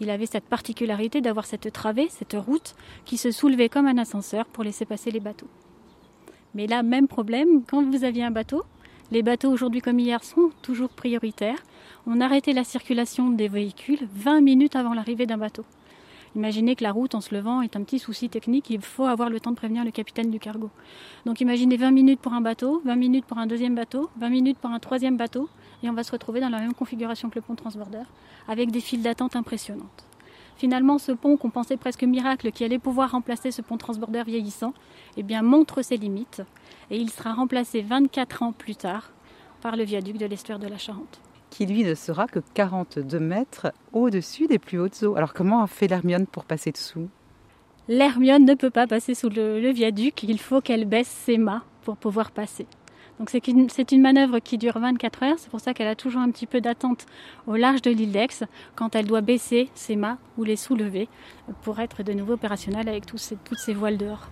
Il 0.00 0.10
avait 0.10 0.26
cette 0.26 0.44
particularité 0.44 1.20
d'avoir 1.20 1.46
cette 1.46 1.72
travée, 1.72 2.08
cette 2.10 2.36
route, 2.38 2.74
qui 3.04 3.16
se 3.16 3.30
soulevait 3.30 3.68
comme 3.68 3.86
un 3.86 3.98
ascenseur 3.98 4.46
pour 4.46 4.64
laisser 4.64 4.84
passer 4.84 5.10
les 5.10 5.20
bateaux. 5.20 5.48
Mais 6.54 6.66
là, 6.66 6.82
même 6.82 7.08
problème, 7.08 7.62
quand 7.68 7.82
vous 7.82 8.04
aviez 8.04 8.24
un 8.24 8.30
bateau, 8.30 8.64
les 9.12 9.22
bateaux 9.22 9.50
aujourd'hui 9.50 9.80
comme 9.80 9.98
hier 9.98 10.24
sont 10.24 10.50
toujours 10.62 10.88
prioritaires. 10.88 11.62
On 12.06 12.20
arrêtait 12.20 12.52
la 12.52 12.64
circulation 12.64 13.30
des 13.30 13.48
véhicules 13.48 14.08
20 14.12 14.40
minutes 14.40 14.76
avant 14.76 14.94
l'arrivée 14.94 15.26
d'un 15.26 15.38
bateau. 15.38 15.64
Imaginez 16.36 16.76
que 16.76 16.84
la 16.84 16.92
route 16.92 17.14
en 17.14 17.22
se 17.22 17.34
levant 17.34 17.62
est 17.62 17.76
un 17.76 17.82
petit 17.82 17.98
souci 17.98 18.28
technique, 18.28 18.68
il 18.68 18.82
faut 18.82 19.06
avoir 19.06 19.30
le 19.30 19.40
temps 19.40 19.52
de 19.52 19.56
prévenir 19.56 19.86
le 19.86 19.90
capitaine 19.90 20.30
du 20.30 20.38
cargo. 20.38 20.68
Donc 21.24 21.40
imaginez 21.40 21.78
20 21.78 21.90
minutes 21.92 22.20
pour 22.20 22.34
un 22.34 22.42
bateau, 22.42 22.82
20 22.84 22.94
minutes 22.94 23.24
pour 23.24 23.38
un 23.38 23.46
deuxième 23.46 23.74
bateau, 23.74 24.10
20 24.18 24.28
minutes 24.28 24.58
pour 24.58 24.68
un 24.68 24.78
troisième 24.78 25.16
bateau, 25.16 25.48
et 25.82 25.88
on 25.88 25.94
va 25.94 26.02
se 26.02 26.12
retrouver 26.12 26.40
dans 26.40 26.50
la 26.50 26.58
même 26.58 26.74
configuration 26.74 27.30
que 27.30 27.36
le 27.36 27.40
pont 27.40 27.54
transborder, 27.54 28.02
avec 28.48 28.70
des 28.70 28.80
files 28.80 29.00
d'attente 29.00 29.34
impressionnantes. 29.34 30.04
Finalement, 30.58 30.98
ce 30.98 31.12
pont 31.12 31.38
qu'on 31.38 31.48
pensait 31.48 31.78
presque 31.78 32.02
miracle 32.02 32.52
qui 32.52 32.64
allait 32.64 32.78
pouvoir 32.78 33.12
remplacer 33.12 33.50
ce 33.50 33.62
pont 33.62 33.78
transborder 33.78 34.22
vieillissant, 34.26 34.74
eh 35.16 35.22
bien, 35.22 35.40
montre 35.40 35.80
ses 35.80 35.96
limites, 35.96 36.42
et 36.90 36.98
il 36.98 37.08
sera 37.08 37.32
remplacé 37.32 37.80
24 37.80 38.42
ans 38.42 38.52
plus 38.52 38.76
tard 38.76 39.10
par 39.62 39.74
le 39.74 39.84
viaduc 39.84 40.18
de 40.18 40.26
l'estuaire 40.26 40.58
de 40.58 40.68
la 40.68 40.76
Charente 40.76 41.18
qui 41.56 41.64
lui 41.64 41.84
ne 41.84 41.94
sera 41.94 42.26
que 42.26 42.40
42 42.52 43.18
mètres 43.18 43.72
au-dessus 43.94 44.46
des 44.46 44.58
plus 44.58 44.78
hautes 44.78 45.02
eaux. 45.04 45.16
Alors 45.16 45.32
comment 45.32 45.62
a 45.62 45.66
fait 45.66 45.88
l'Hermione 45.88 46.26
pour 46.26 46.44
passer 46.44 46.70
dessous? 46.70 47.08
L'Hermione 47.88 48.44
ne 48.44 48.52
peut 48.52 48.68
pas 48.68 48.86
passer 48.86 49.14
sous 49.14 49.30
le, 49.30 49.70
viaduc, 49.70 50.22
il 50.22 50.38
faut 50.38 50.60
qu'elle 50.60 50.84
baisse 50.84 51.08
ses 51.08 51.38
mâts 51.38 51.62
pour 51.82 51.96
pouvoir 51.96 52.30
passer. 52.30 52.66
Donc 53.18 53.30
c'est 53.30 53.48
une, 53.48 53.68
une, 53.90 54.02
manœuvre 54.02 54.38
qui 54.38 54.58
dure 54.58 54.78
24 54.78 55.22
heures, 55.22 55.38
c'est 55.38 55.48
pour 55.48 55.60
ça 55.60 55.72
qu'elle 55.72 55.88
a 55.88 55.94
toujours 55.94 56.20
un 56.20 56.30
petit 56.30 56.46
peu 56.46 56.60
d'attente 56.60 57.06
au 57.46 57.56
large 57.56 57.80
de 57.80 57.90
l'île 57.90 58.12
d'Aix 58.12 58.44
quand 58.74 58.94
elle 58.94 59.06
doit 59.06 59.22
baisser 59.22 59.70
ses 59.74 59.96
mâts 59.96 60.18
ou 60.36 60.44
les 60.44 60.56
soulever 60.56 61.08
pour 61.62 61.80
être 61.80 62.02
de 62.02 62.12
nouveau 62.12 62.34
opérationnelle 62.34 62.86
avec 62.86 63.06
toutes 63.06 63.18
ces 63.18 63.72
voiles 63.72 63.96
dehors 63.96 64.28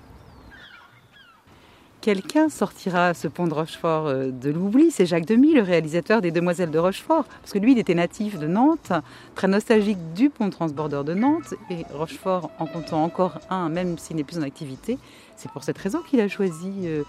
quelqu'un 2.05 2.51
sortira 2.51 3.15
ce 3.15 3.29
pont 3.29 3.47
de 3.47 3.55
Rochefort 3.55 4.09
euh, 4.09 4.31
de 4.31 4.51
l'oubli. 4.51 4.91
C'est 4.91 5.07
Jacques 5.07 5.25
Demy, 5.25 5.55
le 5.55 5.63
réalisateur 5.63 6.21
des 6.21 6.31
Demoiselles 6.31 6.71
de 6.71 6.79
Rochefort. 6.79 7.25
Parce 7.25 7.51
que 7.55 7.59
lui, 7.59 7.73
il 7.73 7.79
était 7.79 7.95
natif 7.95 8.39
de 8.39 8.47
Nantes, 8.47 8.93
très 9.35 9.49
nostalgique 9.49 10.13
du 10.13 10.29
pont 10.29 10.51
transborder 10.51 11.03
de 11.03 11.15
Nantes. 11.15 11.55
Et 11.71 11.87
Rochefort, 11.95 12.51
en 12.59 12.67
comptant 12.67 13.03
encore 13.03 13.39
un, 13.49 13.71
même 13.71 13.97
s'il 13.97 14.17
n'est 14.17 14.23
plus 14.23 14.37
en 14.37 14.43
activité, 14.43 14.99
c'est 15.37 15.51
pour 15.51 15.65
cette 15.65 15.79
raison 15.79 16.01
qu'il 16.03 16.21
a 16.21 16.29
choisi 16.29 16.73
euh, 16.85 17.05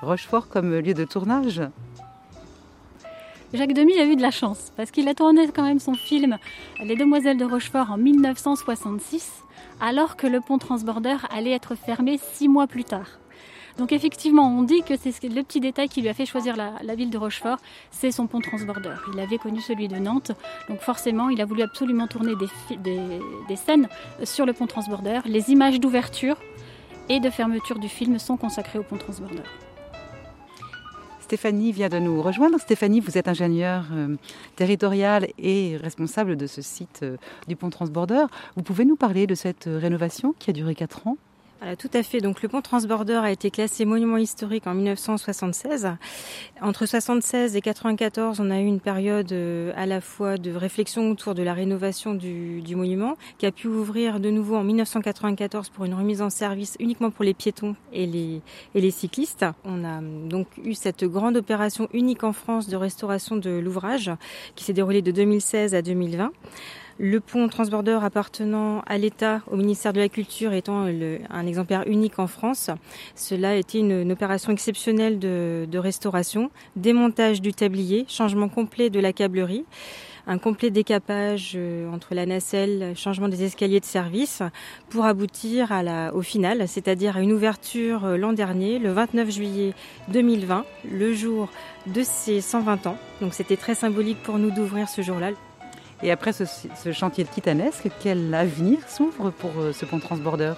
Rochefort 0.00 0.48
comme 0.48 0.78
lieu 0.78 0.94
de 0.94 1.04
tournage. 1.04 1.60
Jacques 3.52 3.74
Demy 3.74 3.98
a 3.98 4.06
eu 4.06 4.16
de 4.16 4.22
la 4.22 4.30
chance 4.30 4.72
parce 4.78 4.90
qu'il 4.90 5.08
a 5.08 5.14
tourné 5.14 5.46
quand 5.54 5.64
même 5.64 5.78
son 5.78 5.92
film 5.94 6.38
Les 6.82 6.96
Demoiselles 6.96 7.36
de 7.36 7.44
Rochefort 7.44 7.90
en 7.90 7.98
1966 7.98 9.30
alors 9.78 10.16
que 10.16 10.26
le 10.26 10.40
pont 10.40 10.56
transborder 10.56 11.16
allait 11.30 11.52
être 11.52 11.74
fermé 11.74 12.18
six 12.32 12.48
mois 12.48 12.66
plus 12.66 12.84
tard. 12.84 13.18
Donc 13.78 13.92
effectivement, 13.92 14.48
on 14.48 14.64
dit 14.64 14.82
que 14.82 14.94
c'est 14.96 15.22
le 15.22 15.42
petit 15.44 15.60
détail 15.60 15.88
qui 15.88 16.02
lui 16.02 16.08
a 16.08 16.14
fait 16.14 16.26
choisir 16.26 16.56
la, 16.56 16.94
ville 16.96 17.10
de 17.10 17.18
Rochefort, 17.18 17.58
c'est 17.92 18.10
son 18.10 18.26
pont 18.26 18.40
transborder. 18.40 18.94
Il 19.14 19.20
avait 19.20 19.38
connu 19.38 19.60
celui 19.60 19.86
de 19.86 19.96
Nantes, 19.96 20.32
donc 20.68 20.80
forcément, 20.80 21.28
il 21.28 21.40
a 21.40 21.44
voulu 21.44 21.62
absolument 21.62 22.08
tourner 22.08 22.32
des, 22.36 23.56
scènes 23.56 23.88
sur 24.24 24.46
le 24.46 24.52
pont 24.52 24.66
transborder. 24.66 25.20
Les 25.26 25.50
images 25.50 25.78
d'ouverture 25.78 26.36
et 27.08 27.20
de 27.20 27.30
fermeture 27.30 27.78
du 27.78 27.88
film 27.88 28.18
sont 28.18 28.36
consacrées 28.36 28.80
au 28.80 28.82
pont 28.82 28.98
transborder. 28.98 29.42
Stéphanie 31.20 31.72
vient 31.72 31.90
de 31.90 31.98
nous 31.98 32.20
rejoindre. 32.22 32.58
Stéphanie, 32.58 33.00
vous 33.00 33.18
êtes 33.18 33.28
ingénieure 33.28 33.84
euh, 33.92 34.16
territoriale 34.56 35.28
et 35.38 35.76
responsable 35.76 36.36
de 36.36 36.46
ce 36.46 36.62
site 36.62 37.00
euh, 37.02 37.18
du 37.48 37.54
pont 37.54 37.68
transborder. 37.68 38.24
Vous 38.56 38.62
pouvez 38.62 38.86
nous 38.86 38.96
parler 38.96 39.26
de 39.26 39.34
cette 39.34 39.66
euh, 39.66 39.78
rénovation 39.78 40.34
qui 40.38 40.48
a 40.48 40.54
duré 40.54 40.74
4 40.74 41.06
ans? 41.06 41.18
Tout 41.78 41.90
à 41.92 42.02
fait. 42.02 42.20
Donc 42.20 42.42
le 42.42 42.48
pont 42.48 42.60
transborder 42.60 43.20
a 43.22 43.30
été 43.30 43.50
classé 43.50 43.84
monument 43.84 44.16
historique 44.16 44.66
en 44.66 44.74
1976. 44.74 45.88
Entre 46.60 46.86
76 46.86 47.56
et 47.56 47.60
94, 47.60 48.40
on 48.40 48.50
a 48.50 48.60
eu 48.60 48.64
une 48.64 48.80
période 48.80 49.32
euh, 49.32 49.72
à 49.76 49.86
la 49.86 50.00
fois 50.00 50.36
de 50.36 50.52
réflexion 50.52 51.10
autour 51.10 51.34
de 51.34 51.42
la 51.42 51.54
rénovation 51.54 52.14
du, 52.14 52.62
monument, 52.76 53.16
qui 53.38 53.46
a 53.46 53.52
pu 53.52 53.66
ouvrir 53.66 54.20
de 54.20 54.30
nouveau 54.30 54.56
en 54.56 54.64
1994 54.64 55.68
pour 55.70 55.84
une 55.84 55.94
remise 55.94 56.22
en 56.22 56.30
service 56.30 56.76
uniquement 56.78 57.10
pour 57.10 57.24
les 57.24 57.34
piétons 57.34 57.74
et 57.92 58.06
les, 58.06 58.40
et 58.74 58.80
les 58.80 58.90
cyclistes. 58.90 59.44
On 59.64 59.84
a 59.84 60.00
donc 60.00 60.46
eu 60.64 60.74
cette 60.74 61.04
grande 61.04 61.36
opération 61.36 61.88
unique 61.92 62.24
en 62.24 62.32
France 62.32 62.68
de 62.68 62.76
restauration 62.76 63.36
de 63.36 63.50
l'ouvrage 63.50 64.10
qui 64.54 64.64
s'est 64.64 64.72
déroulée 64.72 65.02
de 65.02 65.10
2016 65.10 65.74
à 65.74 65.82
2020. 65.82 66.30
Le 67.00 67.20
pont 67.20 67.46
transborder 67.46 67.96
appartenant 68.02 68.82
à 68.86 68.98
l'État, 68.98 69.40
au 69.48 69.56
ministère 69.56 69.92
de 69.92 70.00
la 70.00 70.08
Culture, 70.08 70.52
étant 70.52 70.80
un 71.30 71.46
exemplaire 71.46 71.84
unique 71.86 72.18
en 72.18 72.26
France. 72.26 72.70
Cela 73.14 73.50
a 73.50 73.54
été 73.54 73.78
une, 73.78 74.10
opération 74.10 74.50
exceptionnelle 74.50 75.20
de, 75.20 75.78
restauration, 75.78 76.50
démontage 76.74 77.40
du 77.40 77.52
tablier, 77.52 78.04
changement 78.08 78.48
complet 78.48 78.90
de 78.90 78.98
la 78.98 79.12
câblerie 79.12 79.64
un 80.30 80.36
complet 80.36 80.68
décapage 80.68 81.54
euh, 81.56 81.90
entre 81.90 82.14
la 82.14 82.26
nacelle, 82.26 82.92
changement 82.94 83.28
des 83.28 83.44
escaliers 83.44 83.80
de 83.80 83.86
service, 83.86 84.42
pour 84.90 85.06
aboutir 85.06 85.72
au 86.12 86.20
final, 86.20 86.68
c'est-à-dire 86.68 87.16
à 87.16 87.22
une 87.22 87.32
ouverture 87.32 88.04
euh, 88.04 88.18
l'an 88.18 88.34
dernier, 88.34 88.78
le 88.78 88.92
29 88.92 89.30
juillet 89.30 89.72
2020, 90.08 90.66
le 90.92 91.14
jour 91.14 91.48
de 91.86 92.02
ses 92.02 92.42
120 92.42 92.86
ans. 92.88 92.98
Donc 93.22 93.32
c'était 93.32 93.56
très 93.56 93.74
symbolique 93.74 94.22
pour 94.22 94.38
nous 94.38 94.50
d'ouvrir 94.50 94.86
ce 94.90 95.00
jour-là. 95.00 95.30
Et 96.02 96.10
après 96.12 96.32
ce, 96.32 96.92
chantier 96.92 97.24
de 97.24 97.28
titanesque, 97.28 97.88
quel 98.00 98.32
avenir 98.32 98.78
s'ouvre 98.88 99.30
pour 99.30 99.50
euh, 99.58 99.72
ce 99.72 99.84
pont 99.84 99.98
transborder 99.98 100.52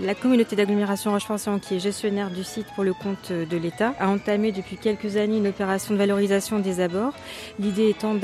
la 0.00 0.14
communauté 0.14 0.56
d'agglomération 0.56 1.12
Rochefort-Saint, 1.12 1.58
qui 1.58 1.76
est 1.76 1.78
gestionnaire 1.78 2.30
du 2.30 2.44
site 2.44 2.66
pour 2.74 2.84
le 2.84 2.92
compte 2.92 3.32
de 3.32 3.56
l'État, 3.56 3.94
a 3.98 4.08
entamé 4.08 4.52
depuis 4.52 4.76
quelques 4.76 5.16
années 5.16 5.38
une 5.38 5.48
opération 5.48 5.94
de 5.94 5.98
valorisation 5.98 6.58
des 6.58 6.80
abords. 6.80 7.14
L'idée 7.58 7.88
étant 7.88 8.14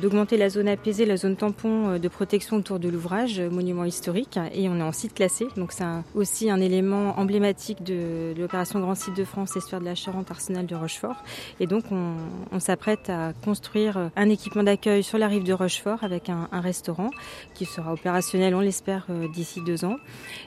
d'augmenter 0.00 0.36
la 0.36 0.48
zone 0.48 0.68
apaisée, 0.68 1.06
la 1.06 1.16
zone 1.16 1.36
tampon 1.36 1.90
euh, 1.90 1.98
de 1.98 2.08
protection 2.08 2.56
autour 2.56 2.78
de 2.78 2.88
l'ouvrage, 2.88 3.40
euh, 3.40 3.50
monument 3.50 3.84
historique, 3.84 4.38
et 4.54 4.68
on 4.68 4.78
est 4.78 4.82
en 4.82 4.92
site 4.92 5.14
classé. 5.14 5.46
Donc 5.56 5.72
c'est 5.72 5.84
aussi 6.14 6.50
un 6.50 6.60
élément 6.60 7.18
emblématique 7.18 7.82
de, 7.82 8.34
l'opération 8.36 8.80
Grand 8.80 8.94
Site 8.94 9.16
de 9.16 9.24
France, 9.24 9.56
Histoire 9.56 9.80
de 9.80 9.86
la 9.86 9.94
Charente, 9.94 10.30
Arsenal 10.30 10.66
de 10.66 10.74
Rochefort. 10.74 11.22
Et 11.58 11.66
donc 11.66 11.84
on, 11.90 12.60
s'apprête 12.60 13.08
à 13.08 13.32
construire 13.42 14.10
un 14.16 14.28
équipement 14.28 14.62
d'accueil 14.62 15.02
sur 15.02 15.16
la 15.16 15.28
rive 15.28 15.44
de 15.44 15.54
Rochefort 15.54 16.04
avec 16.04 16.28
un, 16.28 16.48
un 16.52 16.60
restaurant 16.60 17.10
qui 17.54 17.64
sera 17.64 17.92
opérationnel, 17.94 18.54
on 18.54 18.60
l'espère, 18.60 19.06
euh, 19.08 19.28
d'ici 19.28 19.62
deux 19.64 19.84
ans. 19.84 19.96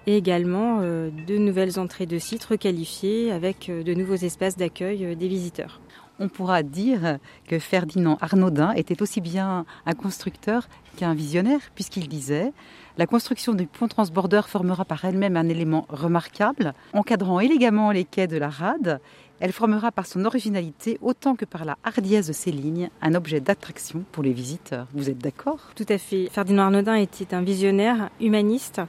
Et 0.05 0.15
également 0.15 0.52
euh, 0.55 1.09
de 1.27 1.37
nouvelles 1.37 1.79
entrées 1.79 2.05
de 2.05 2.17
sites 2.17 2.45
requalifiées 2.45 3.31
avec 3.31 3.69
euh, 3.69 3.83
de 3.83 3.93
nouveaux 3.93 4.15
espaces 4.15 4.57
d'accueil 4.57 5.05
euh, 5.05 5.15
des 5.15 5.27
visiteurs. 5.27 5.81
On 6.19 6.29
pourra 6.29 6.61
dire 6.61 7.17
que 7.47 7.57
Ferdinand 7.57 8.17
Arnaudin 8.21 8.71
était 8.73 9.01
aussi 9.01 9.19
bien 9.19 9.65
un 9.85 9.93
constructeur 9.93 10.67
qu'un 10.95 11.15
visionnaire, 11.15 11.59
puisqu'il 11.73 12.07
disait 12.07 12.53
La 12.97 13.07
construction 13.07 13.53
du 13.53 13.65
pont 13.65 13.87
transborder 13.87 14.41
formera 14.47 14.85
par 14.85 15.03
elle-même 15.05 15.37
un 15.37 15.49
élément 15.49 15.87
remarquable, 15.89 16.73
encadrant 16.93 17.39
élégamment 17.39 17.91
les 17.91 18.05
quais 18.05 18.27
de 18.27 18.37
la 18.37 18.49
rade 18.49 19.01
elle 19.43 19.51
formera 19.51 19.91
par 19.91 20.05
son 20.05 20.23
originalité 20.23 20.97
autant 21.01 21.35
que 21.35 21.43
par 21.43 21.65
la 21.65 21.77
hardiesse 21.83 22.27
de 22.27 22.31
ses 22.31 22.49
lignes 22.49 22.89
un 23.01 23.13
objet 23.13 23.41
d'attraction 23.41 24.05
pour 24.13 24.23
les 24.23 24.31
visiteurs. 24.31 24.87
Vous 24.93 25.09
êtes 25.09 25.17
d'accord? 25.17 25.59
Tout 25.75 25.85
à 25.89 25.97
fait. 25.97 26.29
Ferdinand 26.31 26.63
Arnaudin 26.63 26.95
était 26.95 27.33
un 27.33 27.41
visionnaire, 27.41 28.09
humaniste. 28.21 28.79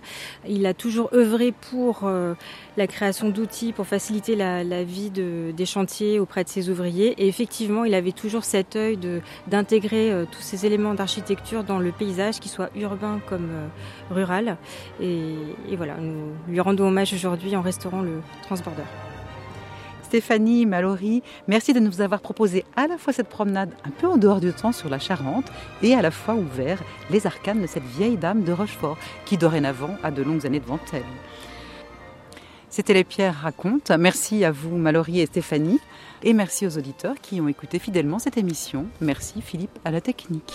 Il 0.48 0.64
a 0.66 0.72
toujours 0.72 1.12
œuvré 1.12 1.50
pour 1.50 2.02
euh, 2.04 2.34
la 2.76 2.86
création 2.86 3.30
d'outils 3.30 3.72
pour 3.72 3.88
faciliter 3.88 4.36
la, 4.36 4.84
vie 4.84 5.10
des 5.10 5.66
chantiers 5.66 6.20
auprès 6.20 6.44
de 6.44 6.48
ses 6.48 6.70
ouvriers. 6.70 7.20
Et 7.20 7.26
effectivement, 7.26 7.84
il 7.84 7.92
avait 7.92 8.12
toujours 8.12 8.44
cet 8.44 8.76
œil 8.76 8.96
d'intégrer 9.48 10.12
euh, 10.12 10.24
tous 10.24 10.42
ces 10.42 10.66
éléments 10.66 10.94
d'architecture 10.94 11.64
dans 11.64 11.80
le 11.80 11.90
paysage, 11.90 12.38
qu'il 12.38 12.52
soit 12.52 12.70
urbain 12.76 13.20
comme 13.28 13.50
euh, 13.50 13.66
rural. 14.14 14.56
Et, 15.00 15.34
et 15.68 15.74
voilà, 15.74 15.96
nous 15.96 16.30
lui 16.46 16.60
rendons 16.60 16.86
hommage 16.86 17.12
aujourd'hui 17.12 17.56
en 17.56 17.60
restaurant 17.60 18.02
le 18.02 18.20
Transborder. 18.42 18.84
Stéphanie, 20.14 20.64
Mallory, 20.64 21.24
merci 21.48 21.72
de 21.72 21.80
nous 21.80 22.00
avoir 22.00 22.20
proposé 22.20 22.64
à 22.76 22.86
la 22.86 22.98
fois 22.98 23.12
cette 23.12 23.28
promenade 23.28 23.74
un 23.84 23.90
peu 23.90 24.06
en 24.06 24.16
dehors 24.16 24.38
du 24.38 24.52
temps 24.52 24.70
sur 24.70 24.88
la 24.88 25.00
Charente 25.00 25.50
et 25.82 25.96
à 25.96 26.02
la 26.02 26.12
fois 26.12 26.36
ouvert 26.36 26.80
les 27.10 27.26
arcanes 27.26 27.60
de 27.60 27.66
cette 27.66 27.82
vieille 27.82 28.16
dame 28.16 28.44
de 28.44 28.52
Rochefort 28.52 28.96
qui 29.24 29.38
dorénavant 29.38 29.96
a 30.04 30.12
de 30.12 30.22
longues 30.22 30.46
années 30.46 30.60
devant 30.60 30.78
elle. 30.92 31.02
C'était 32.70 32.94
Les 32.94 33.02
Pierres 33.02 33.40
racontent. 33.42 33.98
Merci 33.98 34.44
à 34.44 34.52
vous, 34.52 34.76
Mallory 34.76 35.18
et 35.18 35.26
Stéphanie. 35.26 35.80
Et 36.22 36.32
merci 36.32 36.64
aux 36.64 36.78
auditeurs 36.78 37.16
qui 37.20 37.40
ont 37.40 37.48
écouté 37.48 37.80
fidèlement 37.80 38.20
cette 38.20 38.36
émission. 38.36 38.86
Merci 39.00 39.42
Philippe 39.42 39.76
à 39.84 39.90
la 39.90 40.00
technique. 40.00 40.54